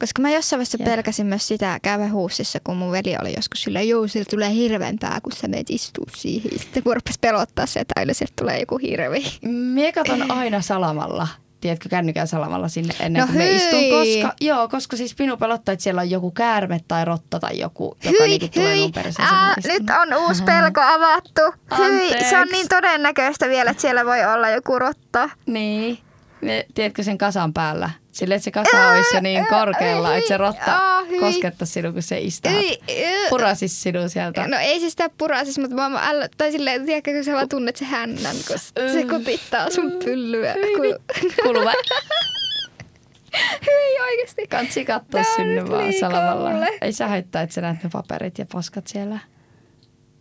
[0.00, 0.90] Koska mä jossain vaiheessa Jep.
[0.90, 5.20] pelkäsin myös sitä käydä huussissa, kun mun veli oli joskus silleen, joo, sillä tulee hirveämpää,
[5.22, 6.58] kun sä meet istuu siihen.
[6.58, 9.24] Sitten rupesi pelottaa se, että aina sieltä tulee joku hirvi.
[9.42, 11.28] Mie katon aina salamalla.
[11.60, 13.82] Tiedätkö, kännykän salamalla sinne ennen No kuin me istun.
[13.90, 17.96] Koska, joo, koska siis Pinu pelottaa, että siellä on joku käärme tai rotta tai joku,
[18.04, 21.40] joka Hyi, niinku tulee mun Ää, nyt on uusi pelko avattu.
[21.78, 25.30] Hyi, se on niin todennäköistä vielä, että siellä voi olla joku rotta.
[25.46, 25.98] Niin.
[26.40, 27.90] Ne, tiedätkö sen kasan päällä?
[28.16, 31.20] Sille, että se kasa olisi jo niin korkealla, että se rotta Aa, hyi.
[31.20, 33.28] koskettaisi sinua, kun se ää.
[33.30, 34.48] Purasis sinua sieltä.
[34.48, 37.48] No ei se sitä purasis, mutta mä, mä ällä, tai silleen, tiedätkö, kun sä vaan
[37.48, 38.58] tunnet se hännän, kun
[38.92, 40.54] se kutittaa sun pyllyä.
[40.54, 41.16] Kun...
[41.42, 41.72] Kuuluva.
[43.66, 44.46] Hyi oikeesti.
[44.46, 46.50] Kansi katsoa sinne vaan salamalla.
[46.50, 46.68] mulle.
[46.80, 49.18] Ei sä haittaa, että sä näet ne paperit ja paskat siellä.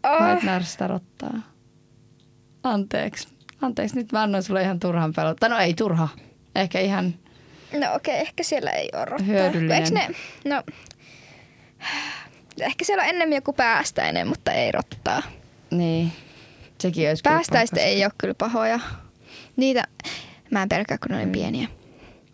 [0.03, 0.19] Oh.
[0.21, 1.41] Mä et närstä rottaa.
[2.63, 3.27] Anteeksi.
[3.61, 5.35] Anteeksi, nyt mä annoin sulle ihan turhan pelon.
[5.35, 6.07] Tai no ei turha.
[6.55, 7.13] Ehkä ihan,
[7.73, 9.25] No okei, okay, ehkä siellä ei ole rottaa.
[9.27, 9.77] Hyödyllinen.
[9.77, 10.07] Eikö ne,
[10.45, 10.63] no,
[12.59, 15.21] ehkä siellä on ennemmin joku päästäinen, mutta ei rottaa.
[15.71, 16.11] niin.
[16.79, 18.79] Sekin olisi Päästäistä ei ole kyllä pahoja.
[19.55, 19.83] Niitä
[20.51, 21.23] mä en pelkää, kun ne Mm.
[21.23, 21.67] on pieniä.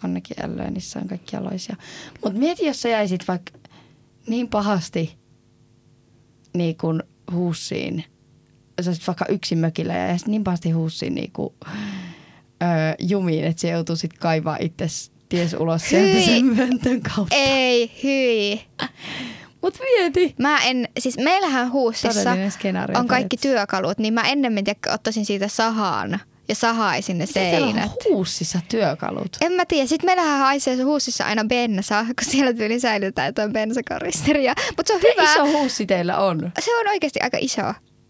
[0.04, 1.76] Onnekin älöä, niissä on kaikki aloisia.
[2.24, 3.52] Mutta mieti, jos sä jäisit vaikka
[4.28, 5.18] niin pahasti
[6.54, 8.04] niin kuin huussiin.
[8.82, 11.54] Sä olisit vaikka yksin mökillä ja jäisit niin pahasti huussiin niin kuin,
[12.64, 14.86] öö, jumiin, että se joutuu sitten kaivaa itse
[15.32, 16.26] ties ulos sieltä Hyi.
[16.26, 17.36] sen möntön kautta.
[17.36, 18.62] Ei, hyi.
[19.62, 20.36] Mut mieti.
[20.40, 22.36] Mä en, siis meillähän huussissa
[22.96, 27.84] on kaikki työkalut, niin mä ennemmin tiedä, ottaisin siitä sahaan ja sahaisin ne seinät.
[27.86, 29.38] on huussissa työkalut?
[29.42, 29.88] En mä tiedä.
[29.88, 34.54] Sitten meillähän haisee se huussissa aina bensa, kun siellä tyyli säilytetään jotain bensakoristeria.
[34.78, 35.32] Mutta se on Miten hyvä.
[35.34, 36.52] iso huussi teillä on?
[36.60, 37.62] Se on oikeasti aika iso.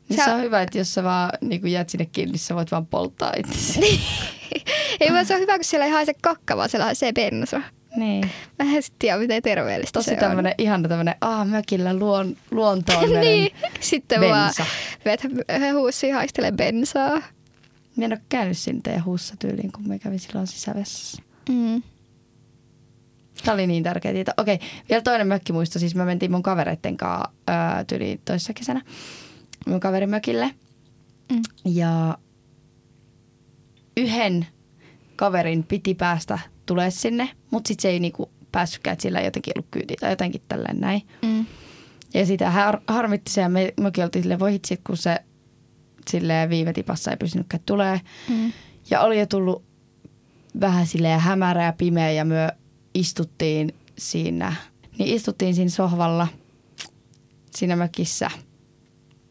[0.10, 2.56] Niin Se se on hyvä, että jos sä vaan niin jäät sinne kiinni, niin sä
[2.56, 3.80] voit vaan polttaa itsesi.
[5.00, 7.62] Ei vaan se on hyvä, kun siellä ei haise kakka, vaan siellä haisee bensa.
[7.96, 8.30] niin.
[8.60, 13.04] Mä en sit tiedä, miten terveellistä Tosi se tämmönen ihana tämmönen, ah mökillä luon, luontoon
[13.04, 13.20] on.
[13.20, 13.52] niin.
[13.80, 14.66] Sitten vaan bensa.
[15.06, 15.22] vet
[15.74, 17.22] huussiin haistelee bensaa.
[17.96, 21.22] Mä en ole käynyt sinne teidän huussa tyyliin, kun me kävin silloin sisävessassa.
[21.50, 21.84] Mm.
[23.46, 24.32] Tämä oli niin tärkeä tieto.
[24.38, 24.60] Okei,
[24.90, 25.80] vielä toinen mökkimuisto.
[25.80, 27.32] Siis me mentiin mun kavereitten kanssa
[27.88, 28.82] tyyliin toissa kesänä
[29.66, 30.52] mun kaverin mökille.
[31.32, 31.42] Mm.
[31.66, 32.18] Ja
[33.98, 34.48] yhden
[35.16, 39.54] kaverin piti päästä tulee sinne, mutta sitten se ei niinku päässytkään, että sillä ei jotenkin
[39.56, 41.02] ollut kyyti tai jotenkin tälleen näin.
[41.22, 41.46] Mm.
[42.14, 45.20] Ja sitä har- harmitti se ja me, mekin oltiin silleen, voi hitsi, kun se
[46.10, 48.02] silleen viime tipassa ei pystynytkään tulee.
[48.30, 48.52] Mm.
[48.90, 49.64] Ja oli jo tullut
[50.60, 52.50] vähän silleen hämärä ja pimeä ja me
[52.94, 54.56] istuttiin siinä,
[54.98, 56.28] niin istuttiin siinä sohvalla
[57.56, 58.32] siinä mökissä.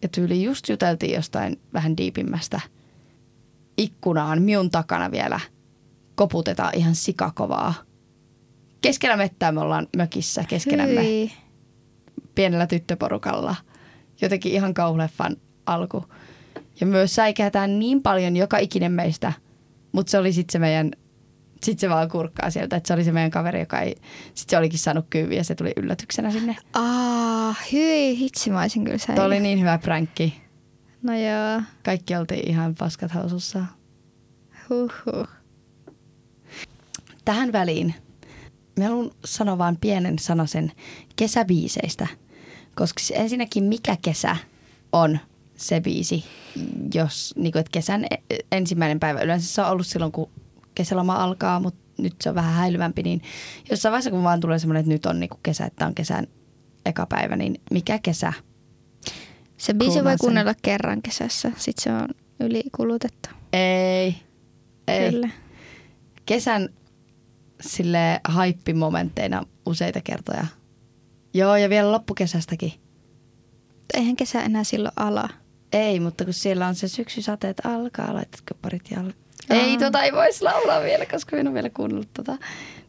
[0.03, 2.61] Ja tyyli just juteltiin jostain vähän diipimmästä
[3.81, 5.41] ikkunaan minun takana vielä
[6.15, 7.75] koputetaan ihan sikakovaa.
[8.81, 11.33] Keskellä mettää me ollaan mökissä keskenämme Hyi.
[12.35, 13.57] pienellä tyttöporukalla.
[14.23, 16.05] Jotenkin ihan kauhuleffan alku.
[16.81, 19.33] Ja myös säikähtään niin paljon joka ikinen meistä,
[19.93, 20.91] mutta se oli sitten se meidän,
[21.63, 23.95] sitten se vaan kurkkaa sieltä, että se oli se meidän kaveri, joka ei,
[24.35, 26.57] sitten se olikin saanut kyyviä ja se tuli yllätyksenä sinne.
[26.75, 29.17] Aa, hyi, hitsi mä olisin kyllä säilynyt.
[29.17, 30.50] Tuo oli niin hyvä pränkki.
[31.03, 33.65] No joo, Kaikki oltiin ihan paskat hausussa.
[34.71, 35.29] huhhuh.
[37.25, 37.95] Tähän väliin
[38.79, 40.73] mä haluan sanoa vain pienen sanasen
[41.17, 42.07] kesäbiiseistä.
[42.75, 44.37] Koska siis ensinnäkin mikä kesä
[44.93, 45.19] on
[45.57, 46.25] se biisi,
[46.95, 50.31] jos niin kuin, että kesän e- ensimmäinen päivä, yleensä se on ollut silloin, kun
[50.75, 53.23] kesäloma alkaa, mutta nyt se on vähän häilyvämpi, niin
[53.71, 56.27] jossain vaiheessa, kun vaan tulee semmoinen, että nyt on niin kuin kesä, että on kesän
[56.87, 58.33] eka päivä, niin mikä kesä?
[59.61, 60.19] Se biisi voi sen.
[60.21, 62.09] kuunnella kerran kesässä, sit se on
[62.41, 63.29] ylikulutettu.
[63.53, 64.17] Ei,
[64.89, 65.11] ei.
[65.11, 65.29] Kyllä.
[66.27, 66.69] kesän
[67.61, 70.47] sille haippimomentteina useita kertoja.
[71.35, 72.73] Joo, ja vielä loppukesästäkin.
[73.95, 75.29] Eihän kesä enää silloin ala.
[75.73, 78.83] Ei, mutta kun siellä on se syksysateet alkaa, laitatko parit?
[78.97, 79.05] Aa.
[79.57, 82.39] Ei, tota ei voisi laulaa vielä, koska minä en ole vielä kuunnellut tota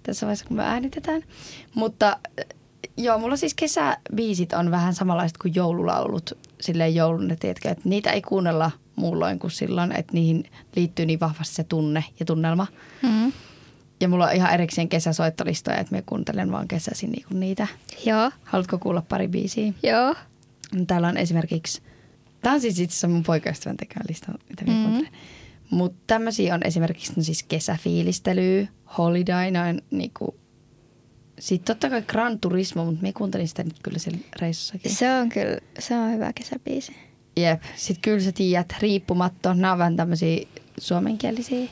[0.03, 1.23] tässä vaiheessa, kun me äänitetään.
[1.75, 2.45] Mutta äh,
[2.97, 6.31] joo, mulla siis kesäbiisit on vähän samanlaiset kuin joululaulut.
[6.62, 10.43] Silleen joulun, ne tiedätkö, että niitä ei kuunnella muulloin kuin silloin, että niihin
[10.76, 12.67] liittyy niin vahvasti se tunne ja tunnelma.
[13.02, 13.32] Mm.
[14.00, 17.67] Ja mulla on ihan erikseen kesäsoittolistoja, että me kuuntelen vaan kesäisin niinku niitä.
[18.06, 19.74] Joo, Haluatko kuulla pari biisiä?
[19.84, 20.15] joo.
[20.88, 21.82] Täällä on esimerkiksi,
[22.41, 24.84] tämä on siis itse asiassa mun poikaystävän tekemä lista, mitä Mhm.
[24.84, 25.12] kuuntelen.
[25.69, 30.36] Mutta tämmöisiä on esimerkiksi no siis kesäfiilistely, holiday, noin niinku,
[31.41, 34.95] sitten totta kai Gran Turismo, mutta me kuuntelin sitä nyt kyllä siellä reissussakin.
[34.95, 36.95] Se on kyllä, se on hyvä kesäbiisi.
[37.38, 40.47] Jep, sitten kyllä sä tiedät, riippumatto, nämä on vähän tämmöisiä
[40.80, 41.69] suomenkielisiä.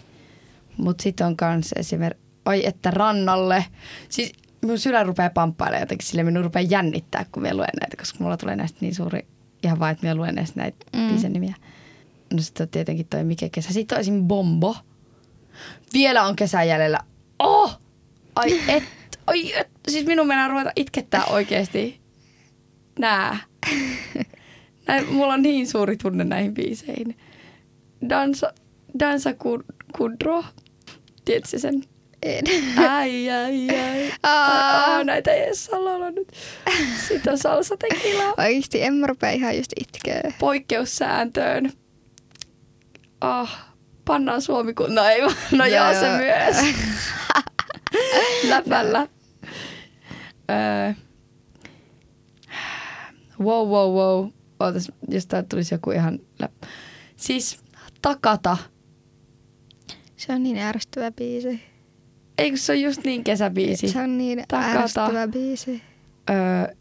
[0.77, 3.65] Mutta sitten on kans esimerkiksi, oi että rannalle.
[4.10, 4.32] Siis
[4.65, 8.38] mun sydän rupeaa pamppailemaan jotenkin, sille minun rupeaa jännittää, kun mä luen näitä, koska mulla
[8.38, 9.27] tulee näistä niin suuri,
[9.63, 11.08] ihan vaan, että mä luen näistä näitä Mm.
[11.08, 11.55] biisen nimiä.
[12.34, 13.73] No sitten on tietenkin toi mikä kesä.
[13.73, 14.23] Sitten on esim.
[14.23, 14.75] Bombo.
[15.93, 16.99] Vielä on kesän jäljellä.
[17.39, 17.79] Oh!
[18.36, 18.84] Ai et,
[19.53, 19.67] et.
[19.87, 22.01] Siis minun mennään ruveta itkettää oikeesti.
[22.99, 23.37] Nää.
[24.87, 27.17] Näin, mulla on niin suuri tunne näihin biiseihin.
[28.09, 28.53] Dansa,
[28.99, 29.29] dansa
[29.97, 30.43] kudro.
[31.25, 31.83] Tiedätkö sen?
[32.23, 32.43] En.
[32.89, 34.11] Ai, ai, ai.
[34.23, 34.93] Aa.
[34.95, 36.27] Aa, näitä ei edes saa laulaa nyt.
[37.07, 38.33] Sitten on salsa tequila.
[38.37, 40.33] Oikeesti en mä rupea ihan just itkeä.
[40.39, 41.71] Poikkeussääntöön.
[43.21, 43.65] Ah,
[44.05, 44.95] pannaan Suomi kun...
[44.95, 45.35] No ei vaan.
[45.51, 45.99] No joo, Joo.
[45.99, 46.75] se myös.
[48.49, 49.07] Läpällä.
[50.49, 50.93] Öö.
[53.39, 54.29] Wow, wow, wow.
[54.59, 56.63] Ootas, jos täältä tulisi joku ihan läp.
[57.15, 57.59] Siis
[58.01, 58.57] takata.
[60.17, 61.62] Se on niin ärsyttävä biisi.
[62.38, 63.88] Eikö se ole just niin kesäbiisi?
[63.88, 64.79] Se on niin Takata.
[64.79, 65.81] ärsyttävä biisi.
[66.29, 66.75] Öö,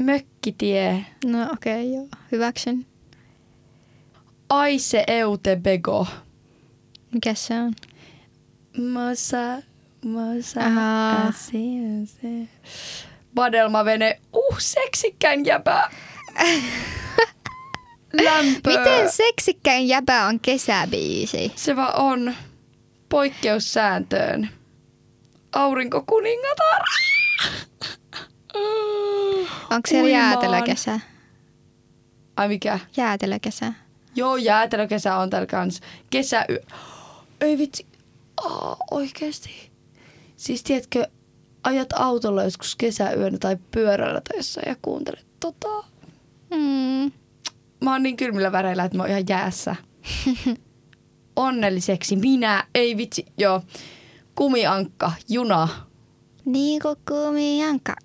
[0.00, 1.06] mökkitie.
[1.26, 2.08] No okei, okay, joo.
[2.32, 2.86] Hyväksyn.
[4.48, 6.06] Aise eute bego.
[7.12, 7.72] Mikä se on?
[8.92, 9.67] Mosa, mosa,
[10.60, 11.26] Ahaa.
[11.26, 12.48] asiasi.
[13.34, 15.90] Badelmavene, uh, seksikkäin jäpä.
[18.24, 18.78] Lämpöä.
[18.78, 21.52] Miten seksikkäin jäbä on kesäbiisi?
[21.56, 22.34] Se vaan on
[23.08, 24.48] poikkeussääntöön.
[25.52, 26.82] Aurinkokuningatar.
[29.70, 31.00] Onko siellä jäätelökesä?
[32.36, 32.78] Ai mikä?
[32.96, 33.72] Jäätelökesä.
[34.14, 35.80] Joo, jäätelökesä on täällä kans.
[36.10, 36.60] Kesäyö.
[37.40, 37.86] Ei vitsi.
[38.44, 39.67] Oh, oikeesti.
[40.38, 41.06] Siis tiedätkö,
[41.62, 45.68] ajat autolla joskus kesäyönä tai pyörällä tai jossain ja kuuntelet tota.
[46.50, 47.12] Mm.
[47.84, 49.76] Mä oon niin kylmillä väreillä, että mä oon ihan jäässä.
[51.36, 53.62] Onnelliseksi minä, ei vitsi, joo.
[54.34, 55.68] Kumiankka, juna.
[56.44, 57.96] Niin kuin kumianka.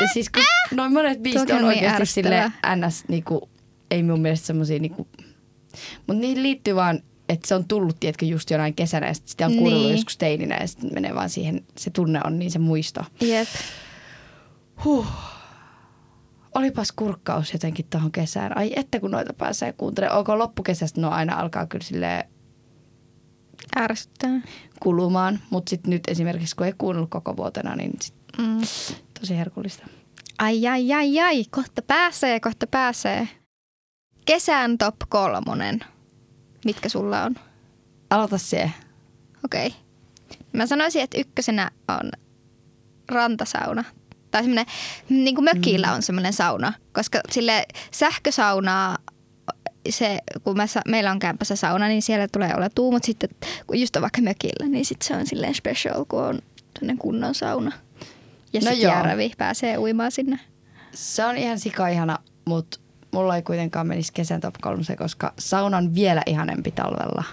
[0.00, 0.42] Ja siis kun
[0.74, 3.04] noin monet biisit on niin oikeasti sille ns.
[3.08, 3.48] Niinku,
[3.90, 5.08] ei mun mielestä semmosia niinku,
[6.06, 9.46] mutta niihin liittyy vaan, että se on tullut, tiedätkö, just jonain kesänä ja sit sitä
[9.46, 9.92] on kuunnellut Niin.
[9.96, 13.04] joskus teininä ja sitten menee vaan siihen, se tunne on niin se muisto.
[13.20, 13.48] Jep.
[14.84, 15.06] Huh.
[16.54, 18.56] Olipas kurkkaus jotenkin tuohon kesään.
[18.56, 20.20] Ai että kun noita pääsee kuuntelemaan.
[20.20, 22.24] Ok, loppukesästä no aina alkaa kyllä silleen
[23.78, 24.40] Ärsyttää.
[24.80, 25.40] kulumaan.
[25.50, 28.60] Mutta sitten nyt esimerkiksi kun ei kuunnellut koko vuotena, niin sit Mm.
[29.20, 29.86] tosi herkullista.
[30.38, 31.44] Ai, ai, ai, ai.
[31.50, 33.28] Kohta pääsee, kohta pääsee.
[34.24, 35.80] Kesän top kolmonen.
[36.64, 37.34] Mitkä sulla on?
[38.10, 38.70] Aloita se.
[39.44, 39.66] Okei.
[39.66, 39.78] Okay.
[40.52, 42.10] Mä sanoisin, että ykkösenä on
[43.08, 43.84] rantasauna.
[44.30, 44.66] Tai semmoinen,
[45.08, 46.72] niin kuin mökillä on semmoinen sauna.
[46.92, 48.98] Koska sille sähkösaunaa,
[49.90, 53.28] se, kun mä, meillä on kämpässä sauna, niin siellä tulee olla tuu, mutta sitten
[53.66, 56.38] kun just on vaikka mökillä, niin sitten se on silleen special, kun on
[56.78, 57.72] semmoinen kunnon sauna.
[58.52, 60.40] Ja No sitten pääsee uimaan sinne.
[60.94, 62.80] Se on ihan sika ihana, mutta
[63.14, 67.24] mulla ei kuitenkaan menisi kesän top kolmoseen, koska sauna on vielä ihanempi talvella.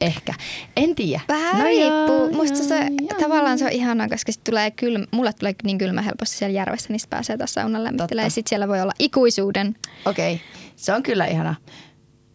[0.00, 0.34] Ehkä.
[0.76, 1.20] En tiedä.
[1.28, 2.18] Vähän No riippuu.
[2.18, 3.20] joo, Musta joo, se joo.
[3.20, 6.88] tavallaan se on ihanaa, koska sit tulee kylmä, mulle tulee niin kylmä helposti siellä järvessä,
[6.88, 8.26] niin pääsee taas saunan lämmittelemään.
[8.26, 9.74] Ja sit siellä voi olla ikuisuuden.
[10.04, 10.46] Okei, okay.
[10.76, 11.54] se on kyllä ihana.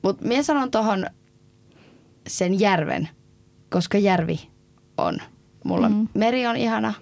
[0.04, 1.06] Mutta minä sanon tuohon
[2.28, 3.10] sen järven,
[3.70, 4.40] koska järvi
[4.98, 5.18] on.
[5.64, 5.90] Mulla.
[5.90, 6.08] Mm.
[6.14, 6.94] meri on ihana,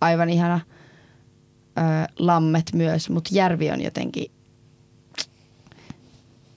[0.00, 0.60] aivan ihana.
[1.78, 1.82] Ö,
[2.18, 4.33] lammet myös, mutta järvi on jotenkin...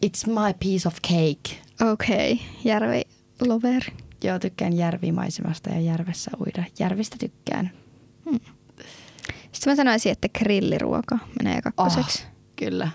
[0.05, 1.61] It's my piece of cake.
[1.91, 2.45] Okei, okay.
[2.63, 3.01] järvi
[3.47, 3.83] lover.
[4.23, 6.63] Joo, tykkään järvimaisemasta ja järvessä uida.
[6.79, 7.71] Järvistä tykkään.
[9.51, 12.23] Sitten mä sanoisin, että grilliruoka menee kakkoseksi.
[12.23, 12.89] Oh, kyllä.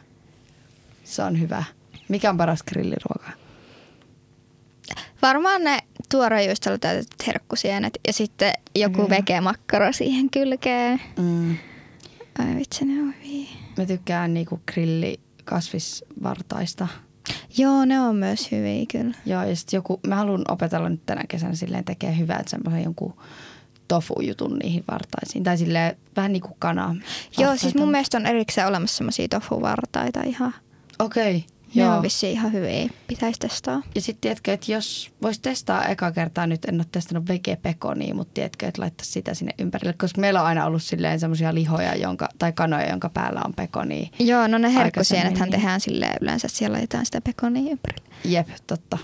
[1.05, 1.65] Se on hyvä.
[2.09, 3.31] Mikä on paras grilliruoka?
[5.23, 5.79] Varmaan ne
[6.11, 9.09] tuorejuustolla täytetyt herkkusienet ja sitten joku Kyllä.
[9.09, 11.01] vegemakkaro siihen kylkeen.
[11.19, 11.57] Mm.
[12.39, 13.49] Ai vitsi, ne on hyviä.
[13.79, 16.89] Mä tykkään niinku grilli kasvisvartaista.
[17.59, 19.15] Joo, ne on myös hyviä kyllä.
[19.27, 22.85] Joo, ja sitten joku, mä haluan opetella nyt tänä kesänä silleen tekee hyvää, että semmoisen
[22.85, 23.17] jonkun
[23.89, 25.45] tofu-jutun niihin vartaisiin.
[25.45, 26.97] Tai silleen vähän niin kuin kana.
[27.39, 30.55] Joo, siis mun mielestä on erikseen olemassa semmosia tofuvartaita ihan.
[30.99, 31.97] Okei, okay, Ne joo.
[31.97, 32.89] on vissiin ihan hyviä.
[33.07, 33.83] Pitäisi testaa.
[33.95, 38.35] Ja sitten tiedätkö, että jos vois testaa eka kertaa, nyt en ole testannut vege-pekonia, mutta
[38.35, 39.93] tiedätkö, että laittaa sitä sinne ympärille.
[39.93, 44.09] Koska meillä on aina ollut silleen semmoisia lihoja jonka, tai kanoja, jonka päällä on pekonia.
[44.19, 45.61] Joo, no ne herkkusienethän niin.
[45.61, 48.09] tehdään silleen yleensä, että siellä laitetaan sitä pekonia ympärille.
[48.25, 48.99] Jep, totta.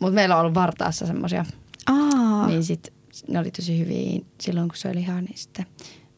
[0.00, 1.44] Mutta meillä on ollut vartaassa semmoisia,
[1.86, 2.92] Aa, niin sit
[3.28, 5.66] ne oli tosi hyviä silloin, kun söi lihaa, niin sitten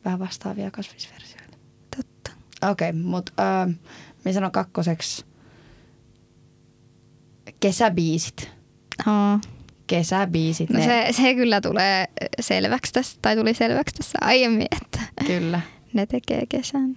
[0.04, 1.56] vähän vastaavia kasvisversioita.
[1.96, 2.30] totta.
[2.70, 3.74] Okei, okay, mutta äh,
[4.24, 5.24] me sanon kakkoseksi
[7.68, 8.50] kesäbiisit.
[9.06, 9.40] Aa.
[9.86, 12.06] Kesäbiisit, No ne, se, se kyllä tulee
[12.40, 15.60] selväksi tässä, tai tuli selväksi tässä aiemmin, että kyllä.
[15.94, 16.96] ne tekee kesän.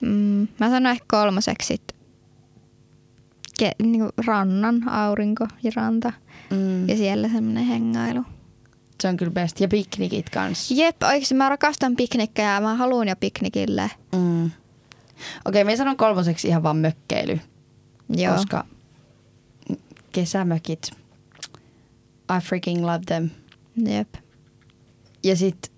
[0.00, 1.82] Mm, mä sanon ehkä kolmoseksi sit
[3.58, 6.12] ke, niinku rannan, aurinko ja ranta.
[6.50, 8.22] Mm, Ja siellä semmoinen hengailu.
[9.02, 9.60] se on kyllä best.
[9.60, 10.74] Ja piknikit kanssa.
[10.74, 13.90] Jep, oikeasti mä rakastan piknikkejä ja mä haluan jo piknikille.
[14.16, 14.44] Mm.
[14.44, 14.52] Okei,
[15.44, 17.40] okay, me sanon kolmoseksi ihan vaan mökkeily.
[18.08, 18.34] Joo.
[18.34, 18.64] Koska
[20.22, 20.90] kesämökit,
[22.36, 23.28] I freaking love them.
[23.86, 24.08] Jep.
[25.24, 25.72] Ja sitten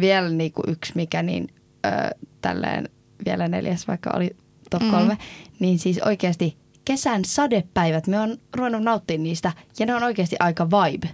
[0.00, 1.48] vielä niinku yksi mikä, niin
[1.86, 2.88] ö, tälleen
[3.26, 4.36] vielä neljäs, vaikka oli
[4.70, 4.90] top Mm.
[4.90, 5.18] kolme,
[5.60, 10.70] niin siis oikeasti kesän sadepäivät, me on ruvennut nauttimaan niistä ja ne on oikeasti aika
[10.70, 11.08] vibe.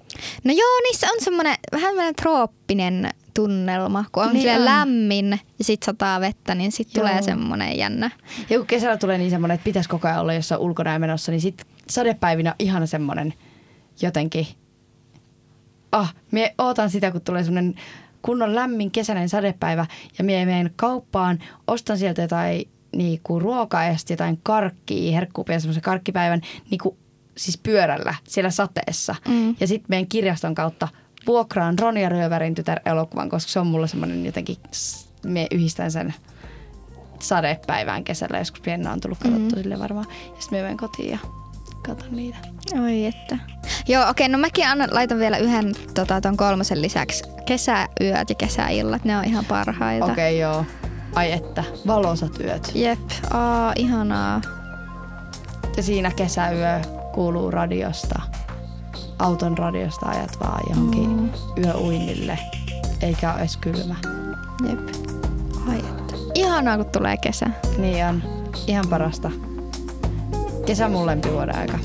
[0.45, 4.65] No joo, niissä on semmoinen vähän semmoinen trooppinen tunnelma, kun on Niin on.
[4.65, 7.07] lämmin ja sit sataa vettä, niin sit Joo.
[7.07, 8.11] tulee semmoinen jännä.
[8.51, 11.33] Ja kun kesällä tulee niin semmoinen, että pitäisi koko ajan olla jossain ulkona ja menossa,
[11.33, 13.35] niin sitten sadepäivinä on ihana semmoinen
[14.03, 14.47] jotenkin,
[15.93, 17.75] ah, me ootan sitä, kun tulee semmoinen
[18.23, 19.87] kunnon lämmin kesäinen sadepäivä
[20.19, 25.83] ja mie menen kauppaan, ostan sieltä jotain niinku ruokaa ja sitten jotain karkkia, herkkupia semmoisen
[25.83, 26.97] karkkipäivän niinku,
[27.37, 29.15] siis pyörällä siellä sateessa.
[29.29, 29.57] Mm.
[29.61, 30.89] Ja sitten meidän kirjaston kautta
[31.27, 34.57] vuokraan Ronja Röövärin tytär elokuvan, koska se on mulle semmoinen jotenkin,
[35.27, 36.15] me yhdistän sen
[37.21, 38.39] sadepäivään kesällä.
[38.39, 39.55] Joskus pienenä on tullut katsottua Mhm.
[39.57, 39.63] mm.
[39.63, 40.07] sille varmaan.
[40.11, 41.19] Ja sitten me menen kotiin ja
[41.87, 42.37] katon niitä.
[42.83, 43.39] Oi että.
[43.89, 47.25] Joo, okei, no mäkin annan, laitan vielä yhden tota, ton kolmosen lisäksi.
[47.47, 50.05] Kesäyöt ja kesäillat, ne on ihan parhaita.
[50.05, 50.65] Okei, okay, joo.
[51.15, 52.71] Ai että, valosat yöt.
[52.75, 52.99] Jep,
[53.31, 54.41] aa, ihanaa.
[55.65, 56.81] sitten siinä kesäyö
[57.13, 58.23] kuuluu radiosta,
[59.19, 61.31] auton radiosta ajat vaan johonkin mm.
[61.65, 62.39] yöuinnille,
[63.03, 63.97] eikä ole edes kylmä.
[64.69, 64.89] Jep.
[65.69, 66.15] Ai että.
[66.35, 67.47] Ihanaa, kun tulee kesä.
[67.79, 68.23] Niin on.
[68.67, 69.31] Ihan parasta.
[70.67, 71.79] Kesä mun lempivuoden aika.